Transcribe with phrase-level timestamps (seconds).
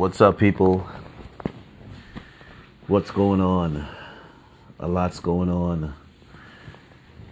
[0.00, 0.88] What's up, people?
[2.86, 3.86] What's going on?
[4.78, 5.92] A lot's going on.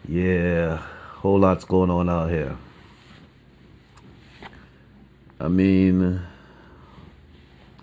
[0.06, 2.58] Yeah, whole lot's going on out here.
[5.40, 6.20] I mean,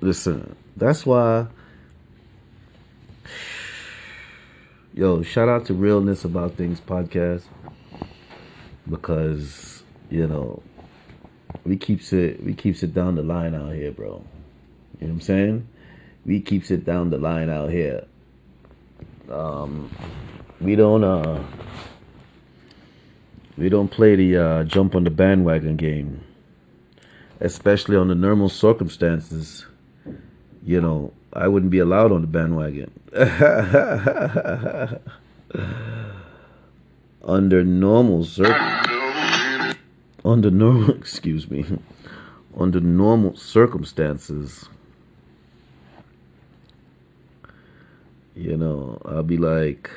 [0.02, 1.48] listen, that's why.
[4.94, 7.46] Yo, shout out to Realness About Things podcast
[8.88, 9.82] because
[10.12, 10.62] you know
[11.64, 14.24] we keeps it we keeps it down the line out here, bro.
[15.00, 15.68] You know what I'm saying?
[16.26, 18.06] We keeps it down the line out here.
[19.30, 19.90] Um,
[20.62, 21.44] we don't uh
[23.58, 26.24] we don't play the uh, jump on the bandwagon game,
[27.40, 29.66] especially under normal circumstances.
[30.64, 32.92] You know, I wouldn't be allowed on the bandwagon.
[37.24, 39.76] under normal circumstances.
[40.24, 41.66] under normal excuse me
[42.58, 44.70] under normal circumstances
[48.36, 49.90] you know i'll be like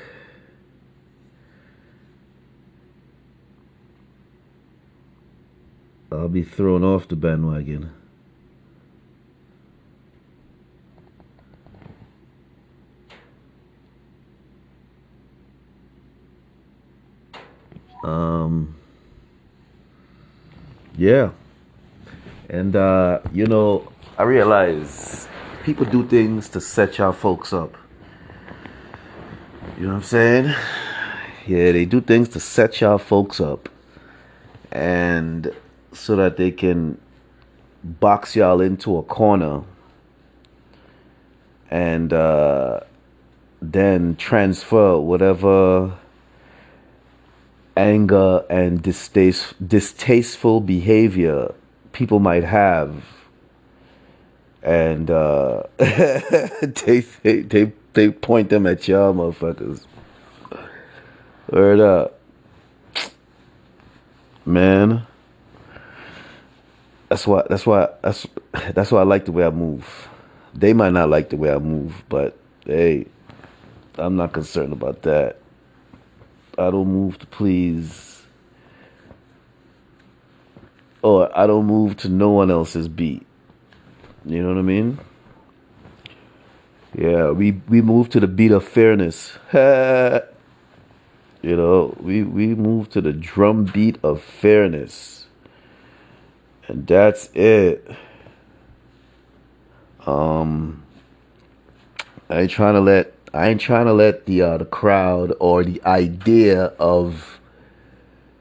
[6.12, 7.90] i'll be thrown off the bandwagon.
[18.04, 18.76] Um
[20.96, 21.30] yeah.
[22.48, 25.28] And uh you know i realize
[25.64, 27.76] people do things to set y'all folks up
[29.78, 30.54] you know what i'm saying?
[31.46, 33.68] Yeah they do things to set y'all folks up
[34.72, 35.54] and
[35.92, 37.00] so that they can
[37.84, 39.62] box y'all into a corner
[41.70, 42.80] and uh
[43.62, 45.96] then transfer whatever
[47.76, 51.54] anger and distaste, distasteful behavior
[51.92, 53.04] people might have
[54.60, 59.84] and uh, they, they they they point them at y'all motherfuckers.
[61.50, 62.18] Word up.
[64.44, 65.06] Man.
[67.08, 68.26] That's why that's why that's
[68.74, 70.08] that's why I like the way I move.
[70.54, 73.06] They might not like the way I move but hey
[73.98, 75.38] I'm not concerned about that.
[76.56, 78.22] I don't move to please,
[81.02, 83.26] or I don't move to no one else's beat.
[84.24, 84.98] You know what I mean?
[86.96, 89.38] Yeah, we we move to the beat of fairness.
[89.52, 89.60] you
[91.42, 95.26] know, we we move to the drum beat of fairness,
[96.66, 97.86] and that's it.
[100.06, 100.82] Um,
[102.30, 105.62] I ain't trying to let I ain't trying to let the uh, the crowd or
[105.64, 107.38] the idea of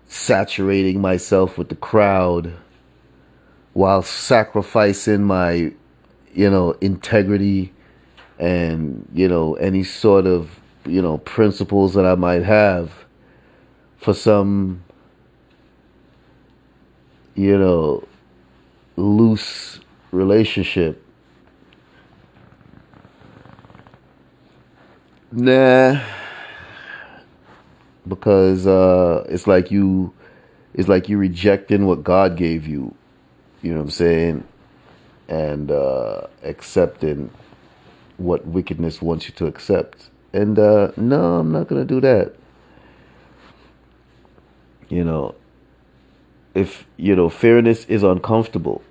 [0.07, 2.53] saturating myself with the crowd
[3.73, 5.73] while sacrificing my
[6.33, 7.73] you know integrity
[8.39, 12.91] and you know any sort of you know principles that I might have
[13.97, 14.83] for some
[17.35, 18.07] you know
[18.95, 19.79] loose
[20.11, 21.03] relationship.
[25.31, 26.01] Nah,
[28.07, 30.13] because uh, it's like you,
[30.73, 32.95] it's like you rejecting what God gave you.
[33.61, 34.47] You know what I'm saying,
[35.27, 37.29] and uh, accepting
[38.17, 40.09] what wickedness wants you to accept.
[40.33, 42.33] And uh, no, I'm not gonna do that.
[44.89, 45.35] You know,
[46.53, 48.81] if you know fairness is uncomfortable.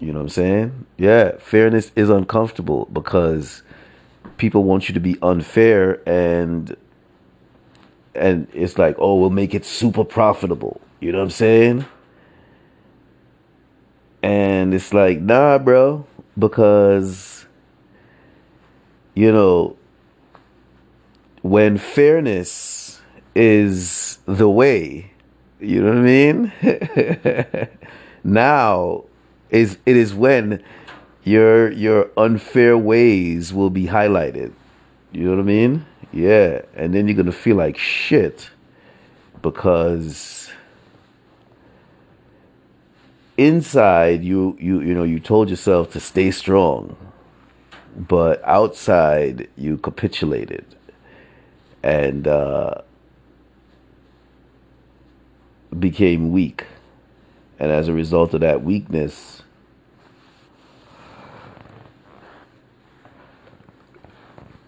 [0.00, 0.86] You know what I'm saying?
[0.98, 3.62] Yeah, fairness is uncomfortable because
[4.36, 6.76] people want you to be unfair and
[8.14, 10.80] and it's like, oh, we'll make it super profitable.
[11.00, 11.84] You know what I'm saying?
[14.22, 16.06] And it's like, nah, bro,
[16.38, 17.33] because
[19.14, 19.76] you know,
[21.42, 23.00] when fairness
[23.34, 25.10] is the way,
[25.60, 26.52] you know what I mean?
[28.24, 29.04] now
[29.50, 30.62] is it is when
[31.22, 34.52] your your unfair ways will be highlighted.
[35.12, 35.86] You know what I mean?
[36.12, 38.50] Yeah, and then you're gonna feel like shit
[39.42, 40.50] because
[43.36, 46.96] inside you you you know you told yourself to stay strong,
[47.96, 50.64] but outside you capitulated
[51.82, 52.74] and uh,
[55.78, 56.64] became weak,
[57.58, 59.42] and as a result of that weakness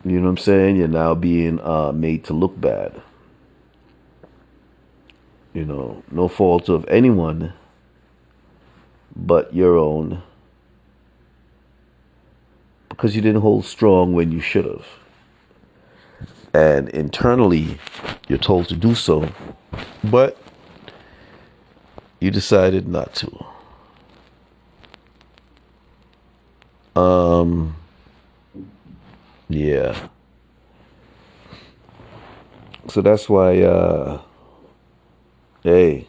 [0.06, 0.76] You know what I'm saying?
[0.76, 3.02] You're now being uh, made to look bad.
[5.52, 7.52] You know, no fault of anyone
[9.16, 10.22] but your own.
[12.96, 14.86] Because you didn't hold strong when you should have.
[16.54, 17.78] And internally,
[18.26, 19.30] you're told to do so,
[20.02, 20.38] but
[22.20, 23.46] you decided not to.
[26.98, 27.76] Um,
[29.50, 30.08] yeah.
[32.88, 34.22] So that's why, uh,
[35.62, 36.08] hey,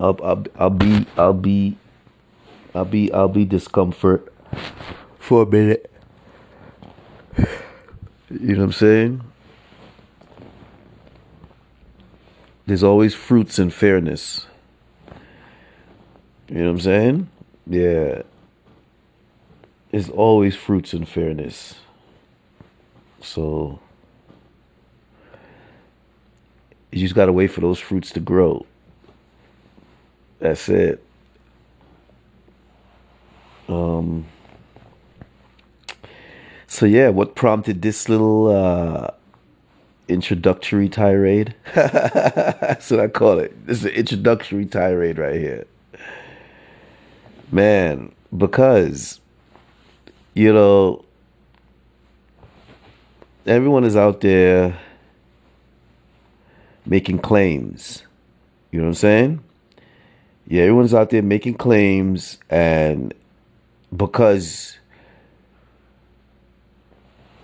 [0.00, 1.76] I'll, I'll, I'll be, I'll be,
[2.78, 4.32] I'll be, I'll be discomfort
[5.18, 5.90] for a minute.
[8.30, 9.20] You know what I'm saying?
[12.66, 14.46] There's always fruits in fairness.
[16.48, 17.28] You know what I'm saying?
[17.66, 18.22] Yeah.
[19.90, 21.74] There's always fruits in fairness.
[23.20, 23.80] So
[26.92, 28.66] you just gotta wait for those fruits to grow.
[30.38, 31.07] That's it.
[33.68, 34.26] Um
[36.66, 39.10] so yeah, what prompted this little uh
[40.08, 41.54] introductory tirade?
[41.74, 43.66] That's what I call it.
[43.66, 45.66] This is an introductory tirade right here.
[47.50, 49.20] Man, because
[50.34, 51.04] you know
[53.46, 54.78] everyone is out there
[56.84, 58.02] making claims.
[58.70, 59.44] You know what I'm saying?
[60.46, 63.12] Yeah, everyone's out there making claims, and
[63.96, 64.78] because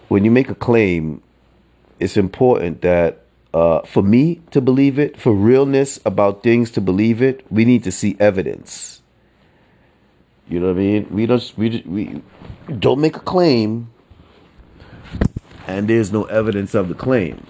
[0.08, 1.22] when you make a claim,
[1.98, 7.22] it's important that uh, for me to believe it, for realness about things to believe
[7.22, 9.00] it, we need to see evidence.
[10.48, 11.06] You know what I mean?
[11.10, 12.22] We don't we we
[12.78, 13.90] don't make a claim
[15.66, 17.46] and there's no evidence of the claim.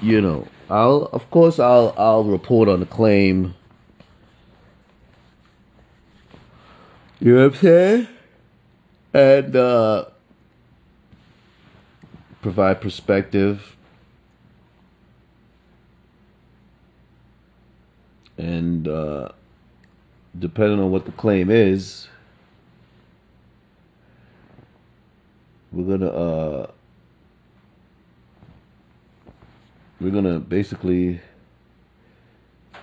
[0.00, 3.54] You know, I'll of course I'll I'll report on the claim.
[7.26, 8.08] You know what I'm saying?
[9.12, 10.04] And uh
[12.40, 13.76] provide perspective
[18.38, 19.30] and uh
[20.38, 22.06] depending on what the claim is
[25.72, 26.70] we're gonna uh
[30.00, 31.20] we're gonna basically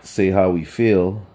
[0.01, 1.25] say how we feel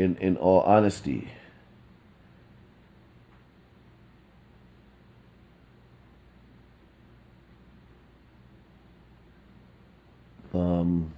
[0.00, 1.28] in in all honesty.
[10.52, 11.12] Um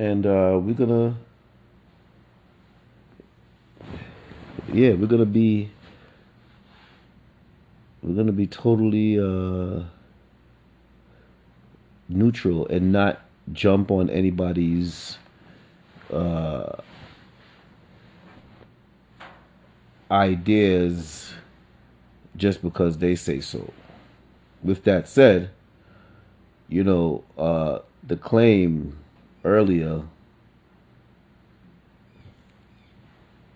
[0.00, 1.14] and uh, we're gonna
[4.72, 5.70] yeah we're gonna be
[8.02, 9.82] we're gonna be totally uh,
[12.08, 13.20] neutral and not
[13.52, 15.18] jump on anybody's
[16.12, 16.72] uh,
[20.10, 21.32] ideas
[22.36, 23.72] just because they say so.
[24.62, 25.50] With that said,
[26.68, 28.98] you know, uh, the claim
[29.44, 30.02] earlier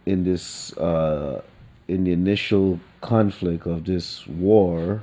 [0.06, 1.42] in this uh,
[1.88, 5.02] in the initial conflict of this war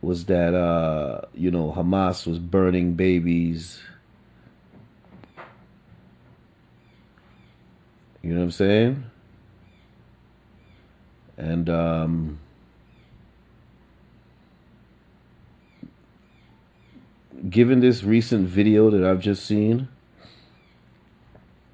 [0.00, 3.80] was that uh, you know Hamas was burning babies.
[8.22, 9.04] You know what I'm saying?
[11.36, 12.40] And um,
[17.48, 19.88] given this recent video that I've just seen,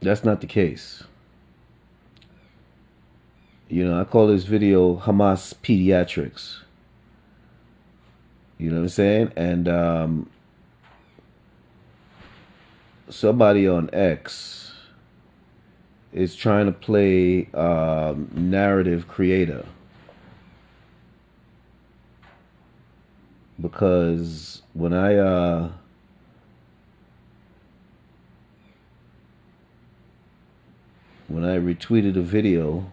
[0.03, 1.05] that's not the case.
[3.69, 6.64] You know, I call this video Hamas Pediatrics.
[8.59, 9.33] You know what I'm saying?
[9.37, 10.31] And um,
[13.09, 14.73] somebody on X
[16.13, 19.67] is trying to play um, narrative creator.
[23.61, 25.71] Because when I uh,
[31.29, 32.91] when I retweeted a video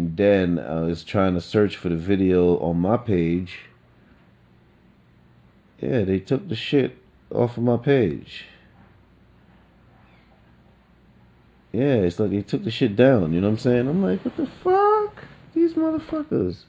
[0.00, 3.66] and then uh, I was trying to search for the video on my page.
[5.78, 6.96] Yeah, they took the shit
[7.30, 8.46] off of my page.
[11.70, 13.88] Yeah, it's like they took the shit down, you know what I'm saying?
[13.88, 15.22] I'm like, what the fuck?
[15.52, 16.62] These motherfuckers.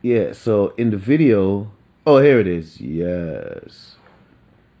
[0.00, 1.70] Yeah, so in the video,
[2.06, 2.80] oh, here it is.
[2.80, 3.96] Yes.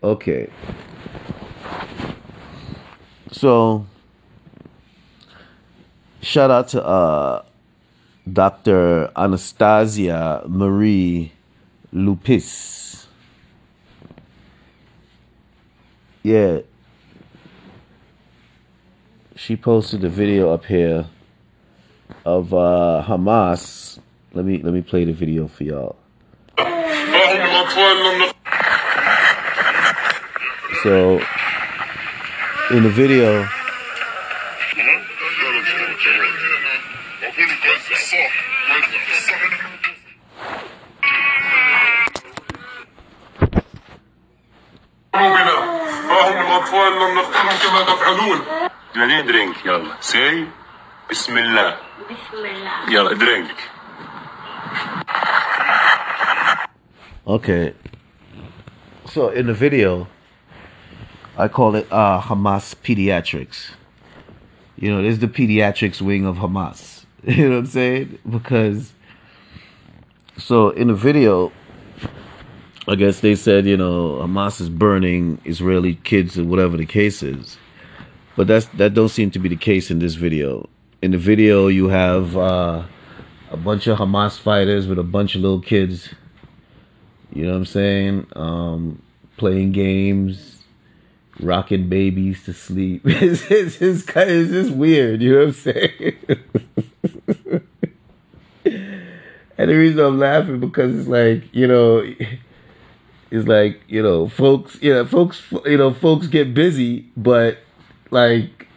[0.02, 0.50] Okay.
[3.30, 3.86] So,
[6.22, 7.42] shout out to uh,
[8.32, 9.10] Dr.
[9.16, 11.32] Anastasia Marie
[11.92, 13.06] Loupis.
[16.22, 16.60] Yeah.
[19.34, 21.06] She posted a video up here
[22.24, 23.98] of uh, Hamas.
[24.32, 25.96] Let me let me play the video for y'all.
[30.82, 31.20] So
[32.70, 33.48] in the video
[48.01, 48.39] تفعلون
[48.95, 50.45] بعدين درينك يلا سي
[51.11, 51.75] بسم الله
[52.09, 53.55] بسم الله يلا درينك
[57.27, 57.73] Okay.
[59.09, 60.07] So in the video,
[61.37, 63.71] I call it uh, Hamas Pediatrics.
[64.77, 67.03] You know, this is the pediatrics wing of Hamas.
[67.25, 68.19] You know what I'm saying?
[68.29, 68.93] Because
[70.37, 71.51] so in the video,
[72.87, 77.21] I guess they said, you know, Hamas is burning Israeli kids or whatever the case
[77.21, 77.57] is.
[78.36, 80.68] But that's that don't seem to be the case in this video.
[81.02, 82.84] In the video you have uh,
[83.50, 86.14] a bunch of Hamas fighters with a bunch of little kids.
[87.32, 88.26] You know what I'm saying?
[88.34, 89.02] Um,
[89.36, 90.62] playing games,
[91.40, 93.02] rocking babies to sleep.
[93.06, 95.22] It's, it's, it's, it's just weird.
[95.22, 96.16] You know what I'm saying?
[99.58, 102.02] and the reason I'm laughing because it's like, you know,
[103.32, 107.58] is like you know folks you know folks you know folks get busy but
[108.12, 108.68] like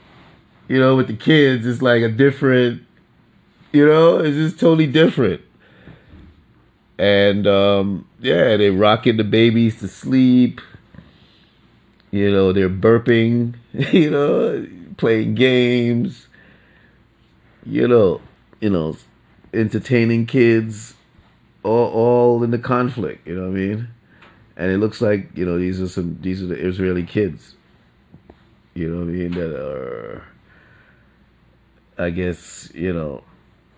[0.68, 2.82] you know with the kids it's like a different
[3.72, 5.42] you know it's just totally different.
[6.98, 10.62] And um yeah they're rocking the babies to sleep.
[12.12, 14.66] You know they're burping you know
[14.98, 16.28] playing games.
[17.66, 18.22] You know
[18.62, 18.98] you know
[19.54, 20.96] entertaining kids
[21.64, 23.88] all all in the conflict you know what i mean?
[24.58, 27.56] And it looks like you know these are some these are the Israeli kids.
[28.76, 29.32] You know what I mean?
[29.32, 30.24] That are,
[31.98, 33.24] I guess you know,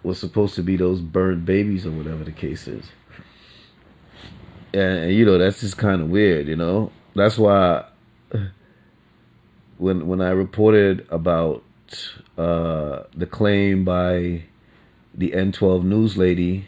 [0.01, 2.85] was supposed to be those burned babies or whatever the case is.
[4.73, 6.47] And, and you know that's just kind of weird.
[6.47, 7.85] You know that's why
[9.77, 11.63] when when I reported about
[12.37, 14.43] uh, the claim by
[15.13, 16.65] the N12 news lady,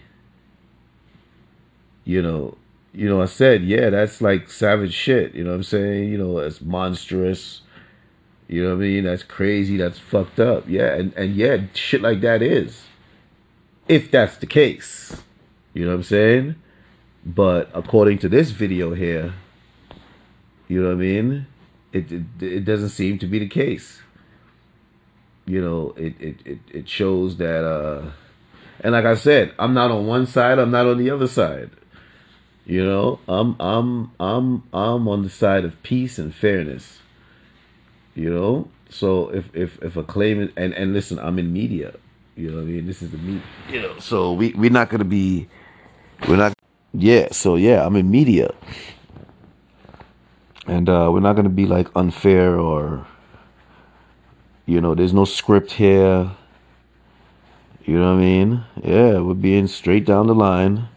[2.03, 2.57] you know,
[2.93, 5.35] you know, I said, yeah, that's like savage shit.
[5.35, 6.09] You know what I'm saying?
[6.11, 7.61] You know, it's monstrous.
[8.49, 9.03] You know what I mean?
[9.03, 9.77] That's crazy.
[9.77, 10.67] That's fucked up.
[10.67, 12.83] Yeah, and, and yeah, shit like that is.
[13.87, 15.15] If that's the case.
[15.73, 16.55] You know what I'm saying?
[17.23, 19.35] But according to this video here,
[20.67, 21.47] you know what I mean?
[21.93, 24.01] It it, it doesn't seem to be the case.
[25.45, 28.11] You know, it, it, it, it shows that uh
[28.79, 31.69] and like I said, I'm not on one side, I'm not on the other side.
[32.65, 36.99] You know, I'm I'm I'm I'm on the side of peace and fairness.
[38.19, 41.95] You know, so if if if a claim is, and and listen, I'm in media.
[42.35, 42.85] You know what I mean?
[42.85, 43.47] This is the media.
[43.71, 45.47] You know, so we we're not gonna be,
[46.27, 46.51] we're not.
[46.91, 48.51] Yeah, so yeah, I'm in media,
[50.67, 53.07] and uh, we're not gonna be like unfair or.
[54.65, 56.35] You know, there's no script here.
[57.85, 58.63] You know what I mean?
[58.83, 60.89] Yeah, we're being straight down the line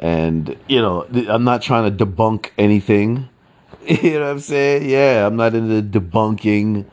[0.00, 3.28] and you know i'm not trying to debunk anything
[3.86, 4.88] you know what i'm saying?
[4.88, 6.86] Yeah i'm not into debunking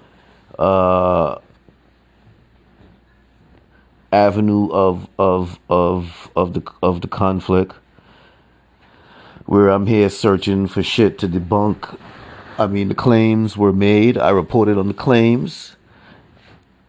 [0.58, 1.38] uh
[4.12, 7.76] avenue of of of of the of the conflict
[9.46, 11.98] where i'm here searching for shit to debunk.
[12.58, 14.18] I mean the claims were made.
[14.18, 15.76] I reported on the claims.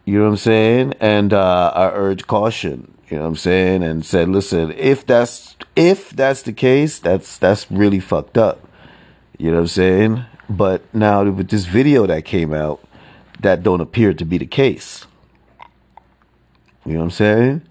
[0.05, 0.93] You know what i'm saying?
[0.99, 2.95] And uh i urge caution.
[3.09, 3.81] You know what I'm saying?
[3.83, 8.68] And said, listen, if that's if that's the case, that's that's really fucked up.
[9.39, 10.25] You know what I'm saying?
[10.49, 12.83] But now with this video that came out,
[13.39, 15.05] that don't appear to be the case.
[16.85, 17.61] You know what I'm saying?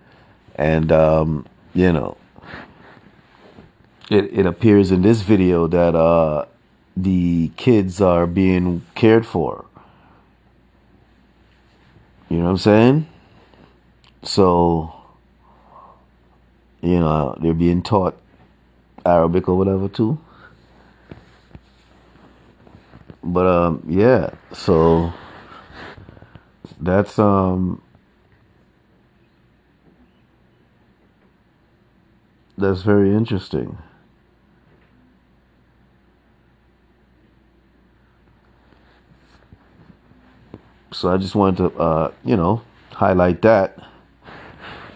[0.54, 2.16] And um, you know,
[4.10, 6.46] it it appears in this video that uh
[6.96, 9.66] the kids are being cared for.
[12.30, 13.06] You know what I'm saying?
[14.22, 14.94] So
[16.80, 18.18] you know, they're being taught
[19.04, 20.18] Arabic or whatever too.
[23.22, 25.12] But um yeah, so
[26.80, 27.82] that's um
[32.56, 33.78] that's very interesting.
[40.92, 43.78] So I just wanted to uh, you know, highlight that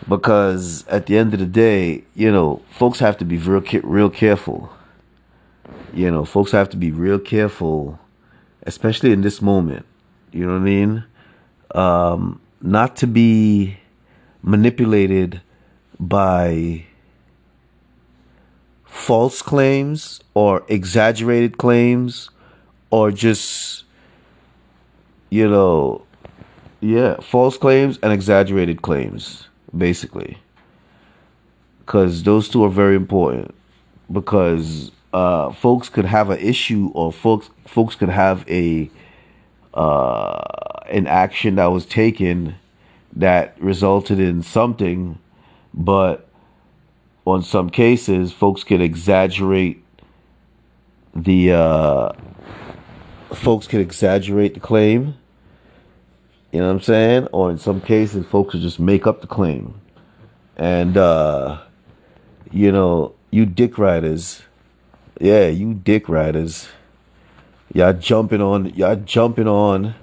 [0.08, 4.10] because at the end of the day, you know, folks have to be real real
[4.10, 4.72] careful.
[5.92, 7.98] You know, folks have to be real careful,
[8.64, 9.86] especially in this moment.
[10.32, 11.04] You know what I mean?
[11.74, 13.78] Um, not to be
[14.42, 15.40] manipulated
[15.98, 16.84] by
[18.84, 22.28] false claims or exaggerated claims
[22.90, 23.84] or just
[25.30, 26.04] you know
[26.80, 30.36] yeah false claims and exaggerated claims basically
[31.78, 33.54] because those two are very important
[34.10, 38.90] because uh, folks could have an issue or folks folks could have a
[39.74, 40.40] uh,
[40.88, 42.54] an action that was taken
[43.14, 45.18] that resulted in something
[45.74, 46.28] but
[47.26, 49.82] on some cases folks can exaggerate
[51.14, 52.12] the uh,
[53.34, 55.14] folks can exaggerate the claim
[56.52, 57.28] you know what I'm saying?
[57.32, 59.80] Or in some cases, folks will just make up the claim.
[60.56, 61.62] And, uh,
[62.50, 64.42] you know, you dick riders,
[65.22, 66.68] yeah, you dick riders,
[67.72, 69.94] y'all jumping on, y'all jumping on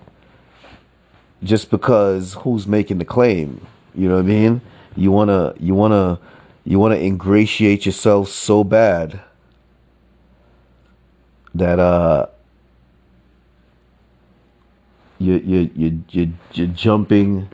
[1.43, 3.67] just because who's making the claim.
[3.93, 4.61] You know what I mean?
[4.95, 6.19] You wanna, you wanna,
[6.63, 9.19] you wanna ingratiate yourself so bad
[11.53, 12.27] that, uh,
[15.19, 17.49] you you you you you're jumping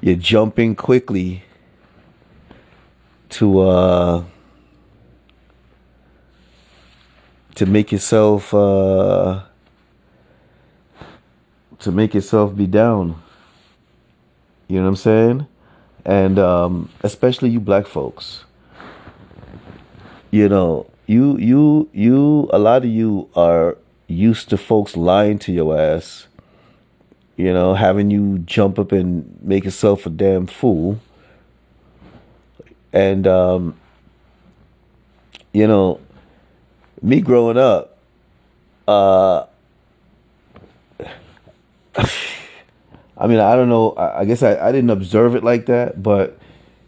[0.00, 1.42] you're jumping quickly
[3.28, 4.24] to uh
[7.62, 9.40] to make yourself uh
[11.78, 13.22] to make yourself be down.
[14.66, 15.46] You know what I'm saying?
[16.04, 18.44] And um especially you black folks.
[20.32, 23.78] You know, you you you a lot of you are
[24.08, 26.26] used to folks lying to your ass
[27.36, 30.98] you know, having you jump up and make yourself a damn fool.
[32.92, 33.76] And, um,
[35.52, 36.00] you know,
[37.02, 37.98] me growing up,
[38.88, 39.44] uh,
[43.16, 43.94] I mean, I don't know.
[43.96, 46.38] I guess I, I didn't observe it like that, but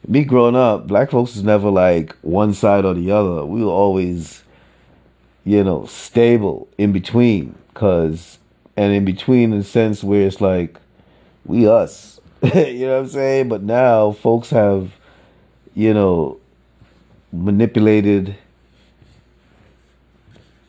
[0.09, 3.45] me growing up, black folks was never like one side or the other.
[3.45, 4.43] We were always,
[5.45, 7.55] you know, stable in between.
[7.75, 8.39] Cause
[8.77, 10.79] and in between in the sense where it's like
[11.45, 14.93] we us you know what i'm saying but now folks have
[15.75, 16.39] you know
[17.33, 18.37] manipulated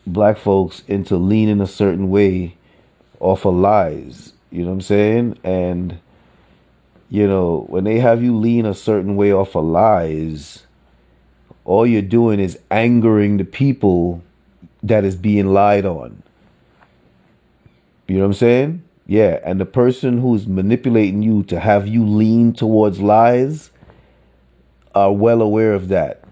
[0.06, 2.56] black folks into leaning a certain way
[3.20, 5.98] off of lies you know what i'm saying and
[7.10, 10.66] you know when they have you lean a certain way off of lies
[11.64, 14.22] all you're doing is angering the people
[14.82, 16.22] that is being lied on
[18.06, 18.82] you know what I'm saying?
[19.06, 23.70] Yeah, and the person who's manipulating you to have you lean towards lies
[24.94, 26.22] are well aware of that.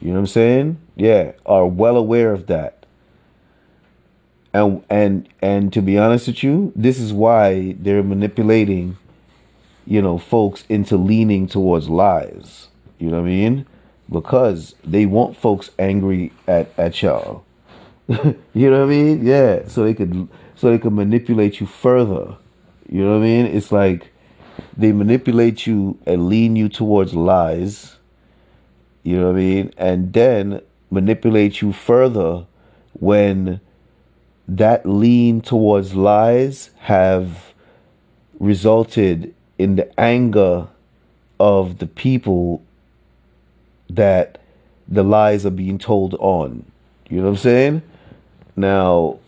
[0.00, 0.78] You know what I'm saying?
[0.96, 2.81] Yeah, are well aware of that.
[4.54, 8.98] And and and to be honest with you, this is why they're manipulating
[9.86, 12.68] you know folks into leaning towards lies.
[12.98, 13.66] You know what I mean?
[14.10, 17.44] Because they want folks angry at at y'all.
[18.08, 18.36] you
[18.70, 19.24] know what I mean?
[19.24, 22.36] Yeah, so they could so they can manipulate you further.
[22.88, 23.46] You know what I mean?
[23.46, 24.12] It's like
[24.76, 27.96] they manipulate you and lean you towards lies.
[29.02, 29.74] You know what I mean?
[29.76, 30.60] And then
[30.90, 32.46] manipulate you further
[32.92, 33.60] when
[34.58, 37.54] that lean towards lies have
[38.38, 40.68] resulted in the anger
[41.40, 42.62] of the people
[43.88, 44.38] that
[44.86, 46.64] the lies are being told on.
[47.08, 47.82] You know what I'm saying?
[48.54, 49.18] Now,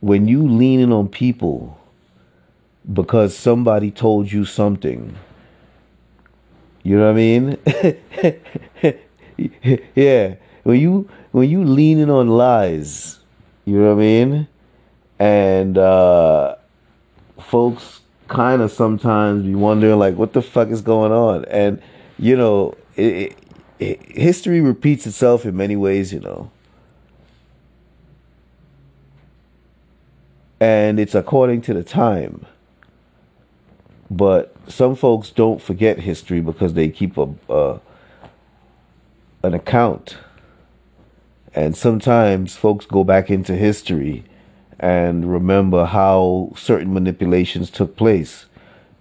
[0.00, 1.78] when you leaning on people
[2.92, 5.16] because somebody told you something,
[6.82, 7.58] you know what I mean?
[9.94, 10.34] yeah.
[10.62, 13.20] When you when you leaning on lies,
[13.64, 14.48] you know what I mean?
[15.18, 16.56] And uh
[17.38, 21.82] folks kind of sometimes be wondering like what the fuck is going on and
[22.16, 23.36] you know it,
[23.80, 26.48] it, history repeats itself in many ways you know
[30.60, 32.44] and it's according to the time.
[34.10, 37.80] But some folks don't forget history because they keep a, a
[39.42, 40.18] an account.
[41.54, 44.24] And sometimes folks go back into history
[44.78, 48.46] and remember how certain manipulations took place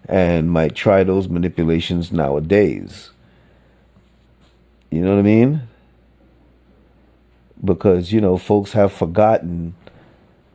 [0.08, 3.12] and might try those manipulations nowadays.
[4.90, 5.62] You know what I mean?
[7.64, 9.76] Because, you know, folks have forgotten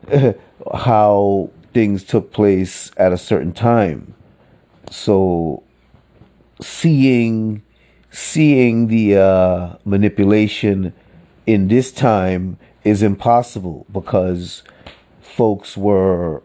[0.73, 4.13] how things took place at a certain time.
[4.91, 5.63] So
[6.61, 7.61] seeing
[8.11, 10.93] seeing the uh, manipulation
[11.45, 14.63] in this time is impossible because
[15.21, 16.41] folks were,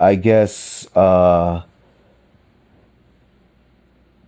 [0.00, 1.62] I guess, uh,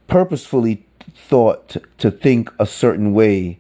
[0.07, 0.85] purposefully
[1.15, 3.59] thought to, think a certain way,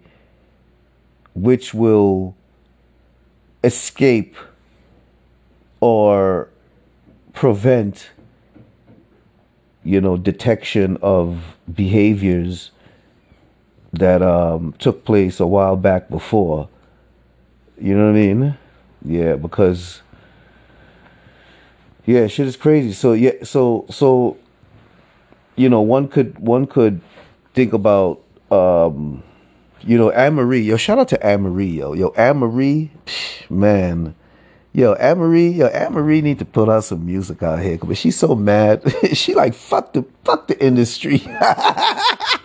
[1.34, 2.34] which will
[3.64, 4.36] escape
[5.80, 6.48] or
[7.32, 8.10] prevent
[9.84, 12.70] you know detection of behaviors
[13.98, 16.68] that um, took place a while back before.
[17.80, 18.58] You know what i mean?
[19.04, 20.02] Yeah because
[22.06, 22.92] yeah shit is crazy.
[22.92, 24.36] So yeah so so
[25.56, 27.00] you know one could one could
[27.54, 29.22] think about um
[29.82, 30.62] you know anne marie.
[30.62, 31.92] Yo shout out to anne marie yo.
[31.92, 32.90] Yo anne marie
[33.48, 34.14] man.
[34.78, 37.96] Yo, Anne Marie, yo, Anne Marie need to put out some music out here, but
[37.96, 38.82] she's so mad.
[39.12, 41.20] she like fuck the fuck the industry.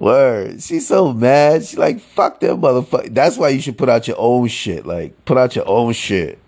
[0.00, 0.62] Word.
[0.62, 1.64] She's so mad.
[1.64, 3.14] She like fuck that motherfucker.
[3.14, 4.86] That's why you should put out your own shit.
[4.86, 6.38] Like put out your own shit.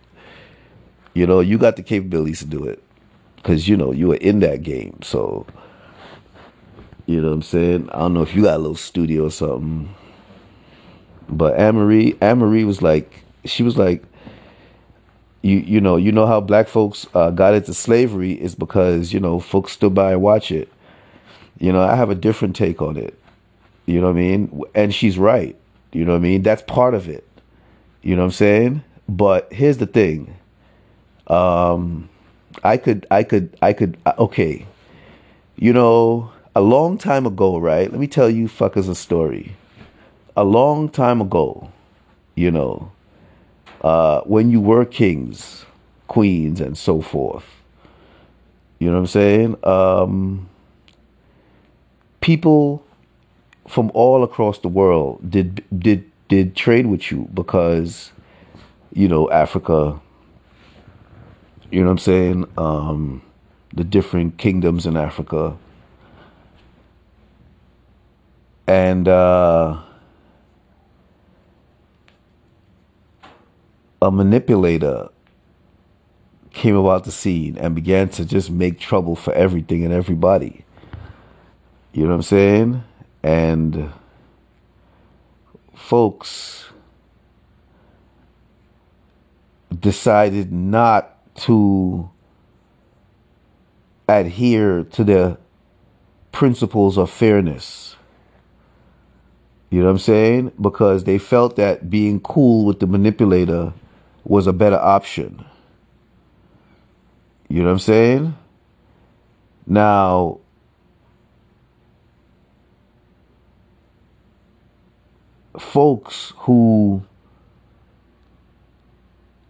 [1.15, 2.83] You know, you got the capabilities to do it.
[3.43, 4.99] Cause you know, you were in that game.
[5.03, 5.47] So
[7.07, 7.91] you know what I'm saying?
[7.91, 9.95] I don't know if you got a little studio or something
[11.31, 14.03] but Anne Marie, Anne Marie was like, she was like,
[15.43, 19.19] you you know you know how black folks uh, got into slavery is because you
[19.19, 20.71] know folks stood by and watch it.
[21.59, 23.19] You know, I have a different take on it.
[23.91, 24.63] You know what I mean?
[24.75, 25.57] And she's right.
[25.93, 26.43] You know what I mean?
[26.43, 27.27] That's part of it.
[28.03, 28.85] You know what I'm saying?
[29.09, 30.37] But here's the thing.
[31.27, 32.09] Um,
[32.63, 33.97] I could, I could, I could.
[34.07, 34.67] Uh, okay,
[35.57, 37.91] you know, a long time ago, right?
[37.91, 39.57] Let me tell you fuckers a story
[40.37, 41.71] a long time ago,
[42.35, 42.93] you know,
[43.83, 45.67] uh, when you were kings,
[46.07, 47.45] queens, and so forth.
[48.79, 49.57] You know what I'm saying?
[49.65, 50.49] Um,
[52.21, 52.85] people
[53.71, 58.13] from all across the world did did did trade with you because,
[58.93, 60.01] you know, Africa.
[61.71, 62.47] You know what I'm saying?
[62.59, 63.23] Um,
[63.75, 65.57] the different kingdoms in Africa.
[68.67, 69.81] And uh,
[74.03, 75.09] a manipulator
[76.53, 80.65] came about the scene and began to just make trouble for everything and everybody.
[81.93, 82.85] You know what I'm saying?
[83.23, 83.93] And
[85.75, 86.71] folks
[89.79, 92.11] decided not to
[94.09, 95.39] adhere to the
[96.33, 97.97] principles of fairness.
[99.71, 100.53] You know what I'm saying?
[100.61, 103.73] Because they felt that being cool with the manipulator
[104.25, 105.45] was a better option.
[107.49, 108.37] You know what I'm saying?
[109.67, 110.40] Now,
[115.59, 117.03] folks who,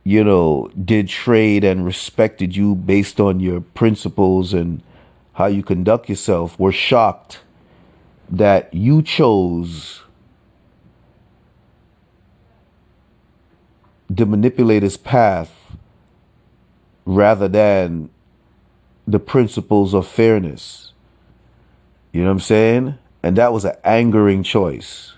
[0.04, 4.82] you know, did trade and respected you based on your principles and
[5.34, 7.40] how you conduct yourself were shocked
[8.28, 10.02] that you chose
[14.08, 15.76] the manipulator's path
[17.04, 18.10] rather than
[19.06, 20.92] the principles of fairness.
[22.12, 22.98] You know what I'm saying?
[23.22, 25.12] And that was an angering choice.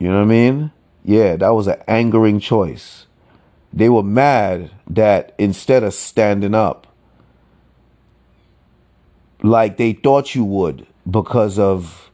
[0.00, 0.72] You know what I mean?
[1.04, 3.06] Yeah, that was an angering choice.
[3.72, 6.88] They were mad that instead of standing up
[9.42, 12.10] like they thought you would because of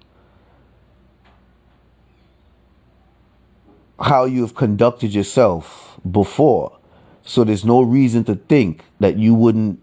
[4.01, 6.77] how you've conducted yourself before.
[7.22, 9.81] So there's no reason to think that you wouldn't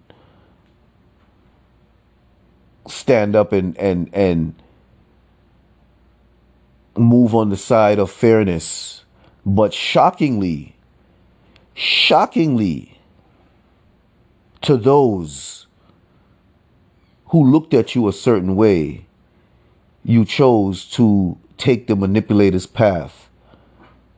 [2.87, 4.55] stand up and and and
[6.97, 9.03] move on the side of fairness.
[9.45, 10.75] But shockingly,
[11.73, 12.99] shockingly
[14.61, 15.67] to those
[17.27, 19.05] who looked at you a certain way,
[20.03, 23.29] you chose to take the manipulator's path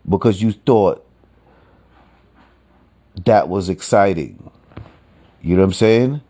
[0.08, 1.06] because you thought
[3.26, 4.52] that was exciting.
[5.42, 6.22] You know what I'm saying?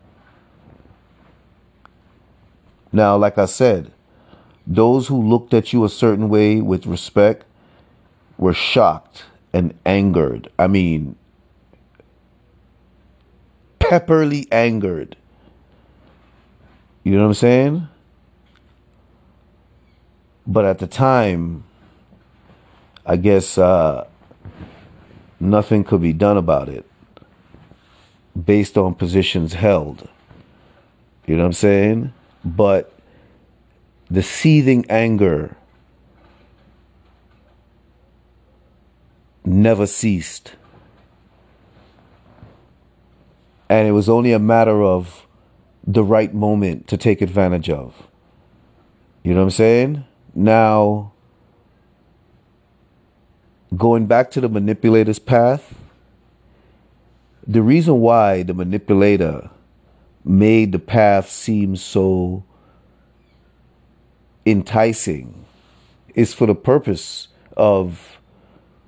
[2.92, 3.92] Now, like I said,
[4.66, 7.44] those who looked at you a certain way with respect
[8.36, 10.50] were shocked and angered.
[10.58, 11.16] I mean,
[13.78, 15.16] pepperly angered.
[17.04, 17.88] You know what I'm saying?
[20.46, 21.64] But at the time,
[23.04, 24.06] I guess uh,
[25.38, 26.84] nothing could be done about it
[28.44, 30.08] based on positions held.
[31.26, 32.12] You know what I'm saying?
[32.44, 32.95] But
[34.10, 35.56] the seething anger
[39.44, 40.54] never ceased.
[43.68, 45.26] And it was only a matter of
[45.86, 48.08] the right moment to take advantage of.
[49.22, 50.04] You know what I'm saying?
[50.34, 51.12] Now,
[53.76, 55.74] going back to the manipulator's path,
[57.46, 59.50] the reason why the manipulator
[60.24, 62.44] made the path seem so
[64.46, 65.44] enticing
[66.14, 68.18] is for the purpose of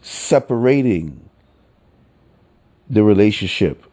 [0.01, 1.29] separating
[2.89, 3.85] the relationship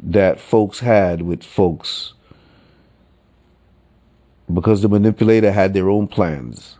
[0.00, 2.12] that folks had with folks
[4.52, 6.78] because the manipulator had their own plans.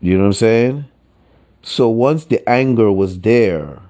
[0.00, 0.84] You know what I'm saying?
[1.62, 3.80] So once the anger was there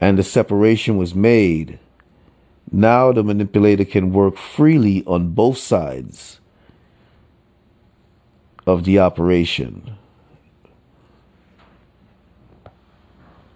[0.00, 1.78] and the separation was made,
[2.74, 6.40] now the manipulator can work freely on both sides
[8.66, 9.96] of the operation.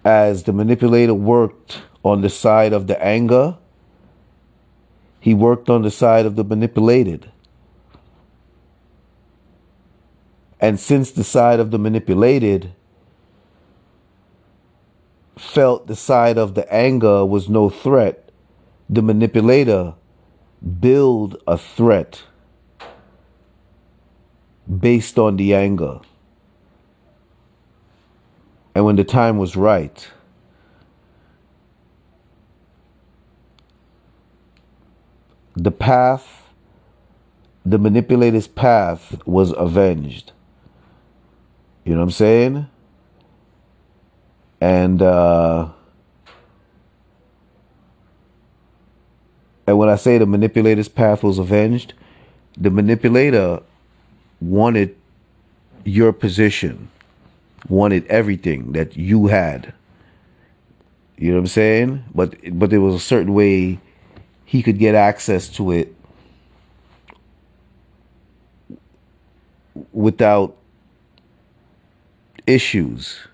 [0.05, 3.57] As the manipulator worked on the side of the anger,
[5.19, 7.29] he worked on the side of the manipulated.
[10.61, 12.73] And since the side of the manipulated
[15.37, 18.28] felt the side of the anger was no threat,
[18.89, 19.93] the manipulator
[20.79, 22.23] build a threat
[24.79, 25.99] based on the anger.
[28.73, 30.07] And when the time was right,
[35.55, 36.49] the path,
[37.65, 40.31] the manipulator's path was avenged.
[41.83, 42.67] You know what I'm saying?
[44.61, 45.69] And uh
[49.69, 51.93] and when I say the manipulator's path was avenged,
[52.57, 53.61] the manipulator
[54.41, 54.95] wanted
[55.85, 56.89] your position,
[57.67, 59.73] wanted everything that you had.
[61.17, 62.03] You know what I'm saying?
[62.15, 63.79] But but there was a certain way
[64.43, 65.93] he could get access to it
[69.91, 70.57] without
[72.47, 73.27] issues.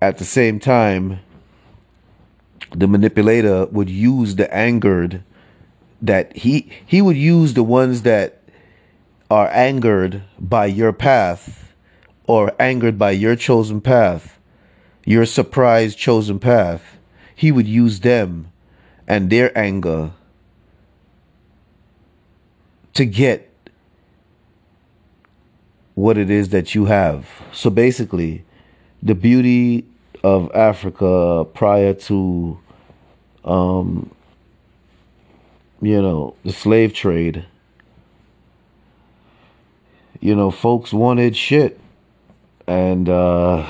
[0.00, 1.20] At the same time,
[2.74, 5.22] the manipulator would use the angered
[6.00, 8.42] that he he would use the ones that
[9.30, 11.74] are angered by your path
[12.26, 14.40] or angered by your chosen path
[15.04, 16.98] your surprise chosen path,
[17.34, 18.52] he would use them
[19.08, 20.12] and their anger
[22.94, 23.50] to get
[25.94, 27.28] what it is that you have.
[27.52, 28.44] So basically,
[29.02, 29.86] the beauty
[30.22, 32.58] of Africa prior to,
[33.44, 34.10] um,
[35.80, 37.46] you know, the slave trade,
[40.20, 41.80] you know, folks wanted shit.
[42.66, 43.66] And, uh,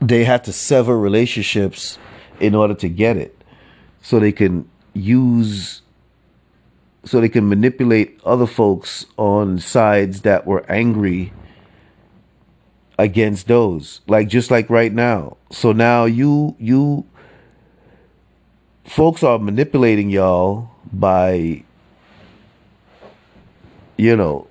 [0.00, 1.98] they had to sever relationships
[2.40, 3.36] in order to get it
[4.02, 5.80] so they can use
[7.04, 11.32] so they can manipulate other folks on sides that were angry
[12.98, 17.04] against those like just like right now so now you you
[18.84, 21.62] folks are manipulating y'all by
[23.96, 24.46] you know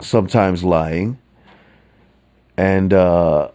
[0.00, 1.18] sometimes lying
[2.56, 3.48] and uh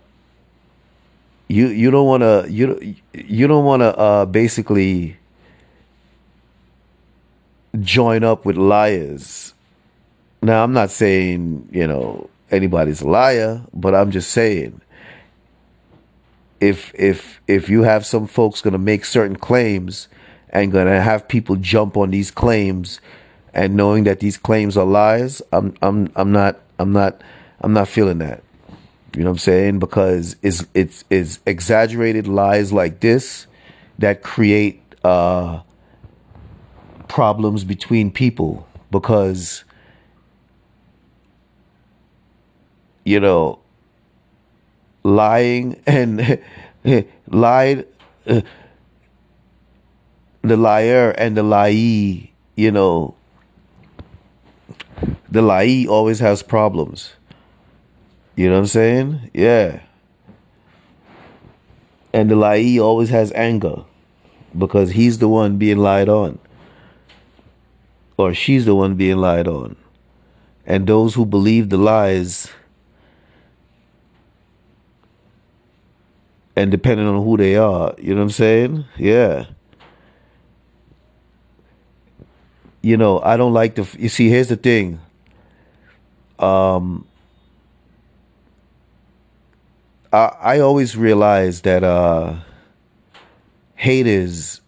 [1.48, 5.18] you you don't want to you you don't want to uh, basically
[7.82, 9.54] join up with liars.
[10.42, 14.82] Now I'm not saying you know anybody's a liar, but I'm just saying
[16.64, 20.08] if if if you have some folks going to make certain claims
[20.50, 23.02] and going to have people jump on these claims
[23.54, 27.22] and knowing that these claims are lies, I'm I'm I'm not I'm not
[27.60, 28.44] I'm not feeling that.
[29.14, 29.80] You know what I'm saying?
[29.80, 33.46] Because it's it's it's exaggerated lies like this
[34.00, 35.60] that create uh,
[37.10, 39.66] problems between people because
[43.04, 43.60] you know
[45.04, 46.40] lying and
[47.28, 47.86] lied
[48.28, 48.42] uh,
[50.42, 53.16] the liar and the lie you know
[55.30, 57.14] the lie always has problems
[58.36, 59.30] you know what I'm saying?
[59.34, 59.82] Yeah.
[62.12, 63.84] And the Lai always has anger.
[64.56, 66.38] because he's the one being lied on.
[68.18, 69.76] Or she's the one being lied on.
[70.64, 72.50] And those who believe the lies
[76.56, 78.86] and depending on who they are, you know what I'm saying?
[78.98, 79.46] Yeah.
[82.82, 85.00] You know, I don't like the you see here's the thing.
[86.38, 87.08] Um
[90.12, 92.36] I I always realize that uh
[93.76, 94.62] haters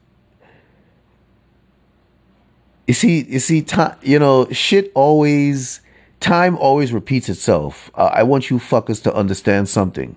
[2.88, 5.82] you see you see time you know shit always
[6.20, 7.92] time always repeats itself.
[7.96, 10.16] Uh, I want you fuckers to understand something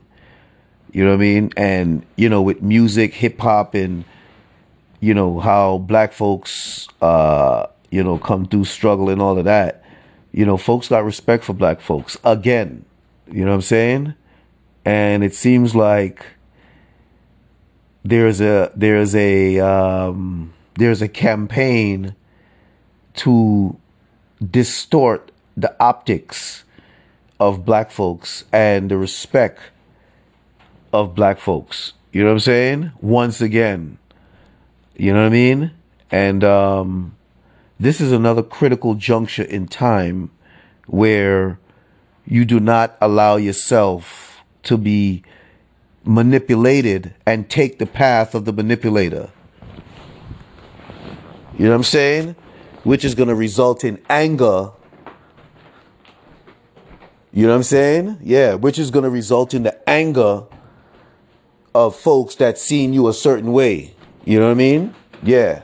[0.92, 1.52] you know what I mean?
[1.56, 4.04] And, you know, with music, hip hop, and,
[5.00, 9.84] you know, how black folks, uh, you know, come through struggle and all of that,
[10.32, 12.84] you know, folks got respect for black folks again.
[13.30, 14.14] You know what I'm saying?
[14.84, 16.24] And it seems like
[18.04, 22.14] there's a, there's a, um, there's a campaign
[23.16, 23.76] to
[24.50, 26.64] distort the optics
[27.40, 29.60] of black folks and the respect
[30.92, 31.92] of black folks.
[32.12, 32.92] You know what I'm saying?
[33.00, 33.98] Once again.
[34.96, 35.72] You know what I mean?
[36.10, 37.16] And um,
[37.78, 40.30] this is another critical juncture in time
[40.86, 41.58] where
[42.26, 45.22] you do not allow yourself to be
[46.04, 49.30] manipulated and take the path of the manipulator.
[51.58, 52.36] You know what I'm saying?
[52.84, 54.70] Which is going to result in anger.
[57.32, 58.18] You know what I'm saying?
[58.22, 60.44] Yeah, which is going to result in the anger
[61.86, 63.94] of folks that seen you a certain way.
[64.24, 64.94] You know what I mean?
[65.22, 65.62] Yeah.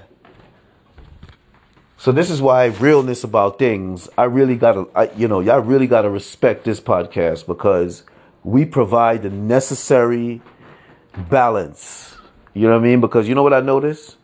[1.99, 4.09] So this is why realness about things.
[4.17, 8.05] I really gotta, I, you know, y'all really gotta respect this podcast because
[8.45, 10.41] we provide the necessary
[11.31, 12.17] balance.
[12.53, 13.01] You know what I mean?
[13.01, 14.17] Because you know what I notice?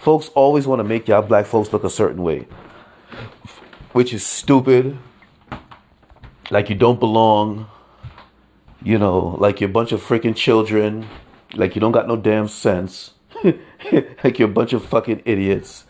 [0.00, 2.48] Folks always want to make y'all black folks look a certain way,
[3.92, 4.98] which is stupid.
[6.50, 7.68] Like you don't belong
[8.82, 11.08] you know, like you're a bunch of freaking children,
[11.54, 13.12] like you don't got no damn sense,
[13.44, 15.84] like you're a bunch of fucking idiots.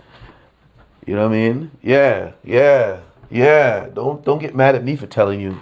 [1.06, 1.70] You know what I mean?
[1.82, 3.00] Yeah, yeah,
[3.30, 3.88] yeah.
[3.88, 5.60] Don't don't get mad at me for telling you.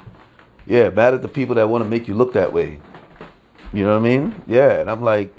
[0.67, 2.81] Yeah, mad at the people that want to make you look that way.
[3.73, 4.43] You know what I mean?
[4.47, 5.35] Yeah, and I'm like,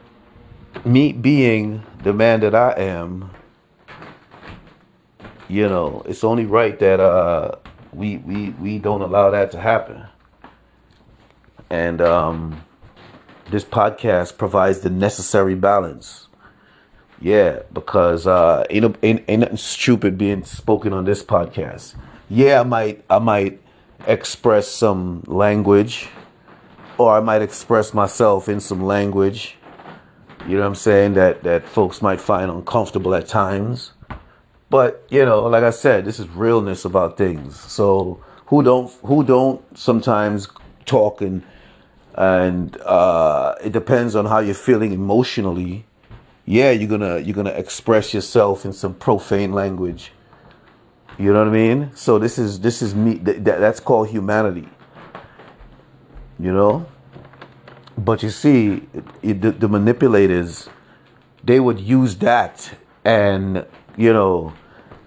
[0.84, 3.30] me being the man that I am,
[5.48, 7.56] you know, it's only right that uh,
[7.92, 10.06] we we we don't allow that to happen
[11.70, 12.64] and um,
[13.50, 16.26] this podcast provides the necessary balance.
[17.20, 21.94] Yeah, because uh, ain't, ain't ain't nothing stupid being spoken on this podcast.
[22.28, 23.60] Yeah, I might I might
[24.06, 26.08] express some language,
[26.98, 29.56] or I might express myself in some language.
[30.46, 33.92] You know what I'm saying that that folks might find uncomfortable at times.
[34.70, 37.60] But you know, like I said, this is realness about things.
[37.60, 40.48] So who don't who don't sometimes
[40.86, 41.42] talk and
[42.20, 45.86] and uh, it depends on how you're feeling emotionally.
[46.44, 50.12] Yeah, you're gonna you're gonna express yourself in some profane language.
[51.18, 51.90] You know what I mean?
[51.94, 53.18] So this is this is me.
[53.18, 54.68] Th- that's called humanity.
[56.38, 56.86] You know.
[57.96, 58.86] But you see,
[59.22, 60.68] it, the, the manipulators,
[61.42, 62.70] they would use that,
[63.02, 63.64] and
[63.96, 64.52] you know,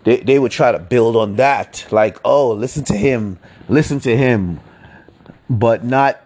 [0.03, 1.85] they they would try to build on that.
[1.91, 3.37] Like, oh, listen to him,
[3.69, 4.61] listen to him,
[5.49, 6.19] but not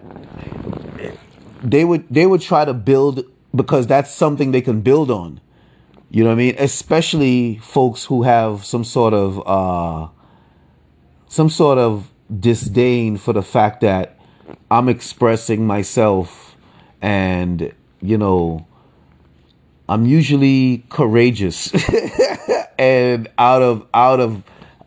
[1.64, 3.24] they would they would try to build
[3.56, 5.42] because that's something they can build on.
[6.10, 6.56] You know what I mean?
[6.58, 10.10] Especially folks who have some sort of uh,
[11.28, 14.18] some sort of disdain for the fact that
[14.72, 16.56] I'm expressing myself
[17.02, 18.66] and you know
[19.90, 21.72] I'm usually courageous
[22.80, 24.44] and out of out of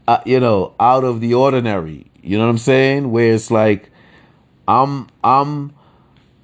[0.08, 2.06] uh, you know out of the ordinary.
[2.22, 3.10] You know what I'm saying?
[3.10, 3.89] Where it's like
[4.70, 5.74] I'm I'm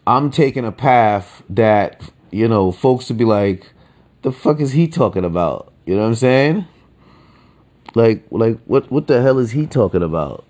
[0.04, 3.72] I'm taking a path that, you know, folks would be like,
[4.22, 5.72] the fuck is he talking about?
[5.86, 6.66] You know what I'm saying?
[7.94, 10.44] Like like what what the hell is he talking about?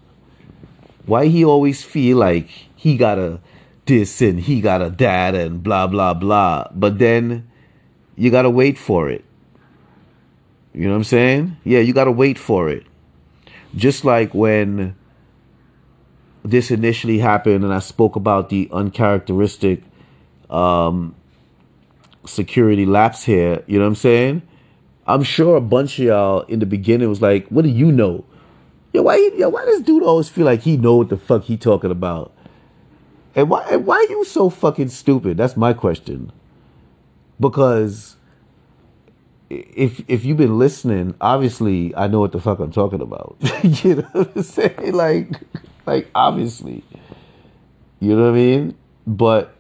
[1.05, 3.41] Why he always feel like he got a
[3.85, 6.69] this and he got a that and blah blah blah.
[6.75, 7.47] But then
[8.17, 9.23] you gotta wait for it.
[10.73, 11.59] You know what I'm saying?
[11.63, 12.87] Yeah, you gotta wait for it.
[13.75, 14.97] Just like when
[16.51, 19.83] this initially happened and I spoke about the uncharacteristic
[20.51, 21.15] um,
[22.25, 24.43] security lapse here, you know what I'm saying?
[25.07, 28.25] I'm sure a bunch of y'all in the beginning was like, what do you know?
[28.93, 31.57] Yo, why, yo, why does dude always feel like he know what the fuck he
[31.57, 32.33] talking about?
[33.35, 35.37] And why, and why are you so fucking stupid?
[35.37, 36.33] That's my question.
[37.39, 38.17] because
[39.51, 43.37] if if you've been listening, obviously I know what the fuck I'm talking about.
[43.63, 44.93] you know what I'm saying?
[44.95, 45.41] Like,
[45.87, 46.85] like obviously,
[48.01, 48.77] you know what I mean.
[49.07, 49.55] But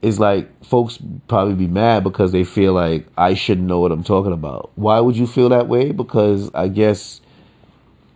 [0.00, 4.04] it's like folks probably be mad because they feel like I should know what I'm
[4.04, 4.70] talking about.
[4.76, 5.90] Why would you feel that way?
[5.90, 7.20] Because I guess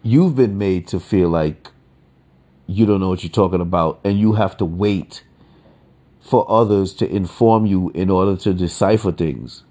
[0.03, 1.69] you've been made to feel like
[2.67, 5.25] you don't know what you're talking about, and you have to wait
[6.21, 9.65] for others to inform you in order to decipher things.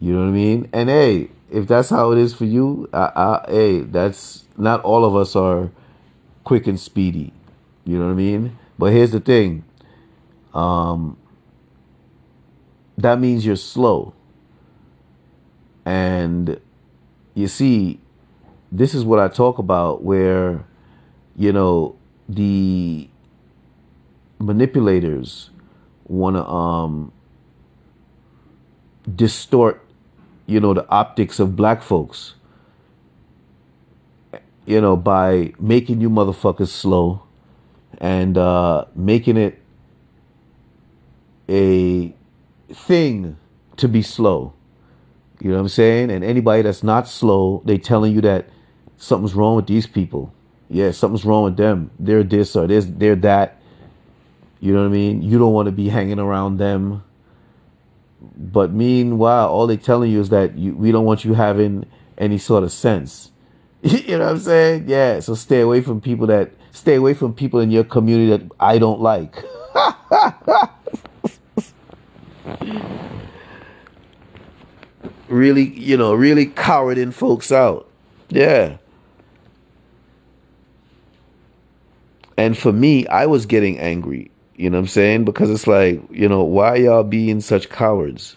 [0.00, 0.68] You know what I mean?
[0.72, 5.04] And hey, if that's how it is for you, I, I, hey, that's not all
[5.04, 5.70] of us are
[6.48, 7.32] quick and speedy.
[7.84, 8.58] You know what I mean?
[8.78, 9.64] But here's the thing.
[10.54, 11.18] Um,
[12.96, 14.14] that means you're slow.
[15.84, 16.58] And
[17.34, 18.00] you see,
[18.72, 20.64] this is what I talk about where,
[21.36, 21.96] you know,
[22.28, 23.08] the
[24.40, 25.50] manipulators
[26.06, 27.12] want to um,
[29.14, 29.84] distort
[30.48, 32.34] you know, the optics of black folks,
[34.68, 37.22] you know, by making you motherfuckers slow
[38.02, 39.62] and uh, making it
[41.48, 42.12] a
[42.70, 43.38] thing
[43.78, 44.52] to be slow.
[45.40, 46.10] You know what I'm saying?
[46.10, 48.50] And anybody that's not slow, they telling you that
[48.98, 50.34] something's wrong with these people.
[50.68, 51.90] Yeah, something's wrong with them.
[51.98, 53.62] They're this or this, they're that.
[54.60, 55.22] You know what I mean?
[55.22, 57.04] You don't want to be hanging around them.
[58.20, 61.86] But meanwhile, all they're telling you is that you, we don't want you having
[62.18, 63.30] any sort of sense.
[63.82, 64.84] you know what I'm saying?
[64.88, 65.20] Yeah.
[65.20, 68.78] So stay away from people that stay away from people in your community that I
[68.78, 69.36] don't like.
[75.28, 77.88] really, you know, really cowarding folks out.
[78.28, 78.78] Yeah.
[82.36, 84.30] And for me, I was getting angry.
[84.56, 85.24] You know what I'm saying?
[85.24, 88.36] Because it's like, you know, why y'all being such cowards?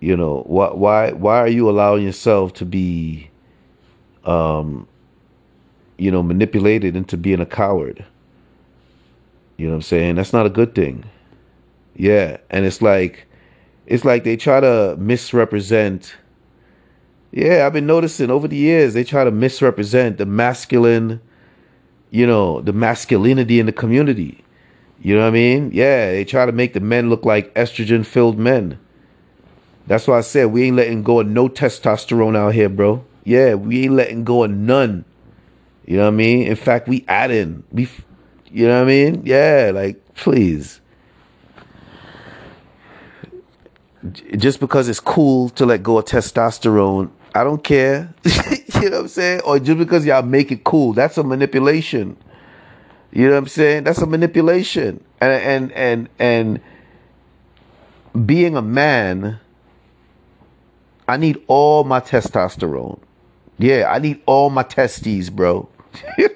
[0.00, 3.27] You know, why why why are you allowing yourself to be
[4.24, 4.86] um
[5.98, 8.04] you know, manipulated into being a coward?
[9.56, 10.14] You know what I'm saying?
[10.14, 11.04] That's not a good thing.
[11.96, 13.26] Yeah, and it's like
[13.86, 16.14] it's like they try to misrepresent
[17.30, 21.20] yeah, I've been noticing over the years they try to misrepresent the masculine,
[22.10, 24.42] you know, the masculinity in the community.
[25.00, 25.70] You know what I mean?
[25.72, 28.78] Yeah, they try to make the men look like estrogen filled men.
[29.86, 33.04] That's why I said we ain't letting go of no testosterone out here, bro.
[33.28, 35.04] Yeah, we ain't letting go of none.
[35.84, 36.46] You know what I mean?
[36.46, 37.62] In fact, we add in.
[37.70, 37.86] We,
[38.46, 39.20] you know what I mean?
[39.26, 40.80] Yeah, like please.
[44.38, 48.14] Just because it's cool to let go of testosterone, I don't care.
[48.24, 49.42] you know what I'm saying?
[49.42, 52.16] Or just because y'all make it cool, that's a manipulation.
[53.12, 53.84] You know what I'm saying?
[53.84, 55.04] That's a manipulation.
[55.20, 56.60] And and and and
[58.26, 59.38] being a man,
[61.06, 63.00] I need all my testosterone.
[63.58, 65.68] Yeah, I need all my testes, bro.
[66.18, 66.28] you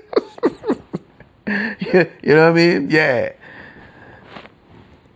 [1.46, 2.90] know what I mean?
[2.90, 3.32] Yeah.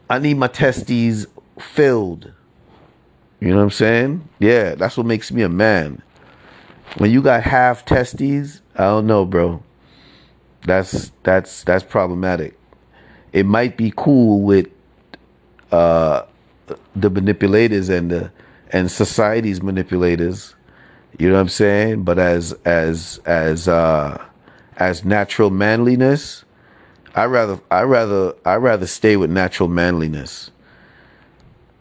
[0.09, 1.27] I need my testes
[1.59, 2.33] filled.
[3.41, 4.29] You know what I'm saying?
[4.39, 6.03] Yeah, that's what makes me a man.
[6.99, 9.63] When you got half testes, I don't know, bro.
[10.65, 12.59] That's that's that's problematic.
[13.33, 14.69] It might be cool with
[15.71, 16.23] uh,
[16.97, 18.33] the manipulators and the
[18.73, 20.56] and society's manipulators.
[21.19, 22.03] You know what I'm saying?
[22.03, 24.23] But as as as uh,
[24.77, 26.45] as natural manliness,
[27.15, 30.51] I rather I rather I rather stay with natural manliness.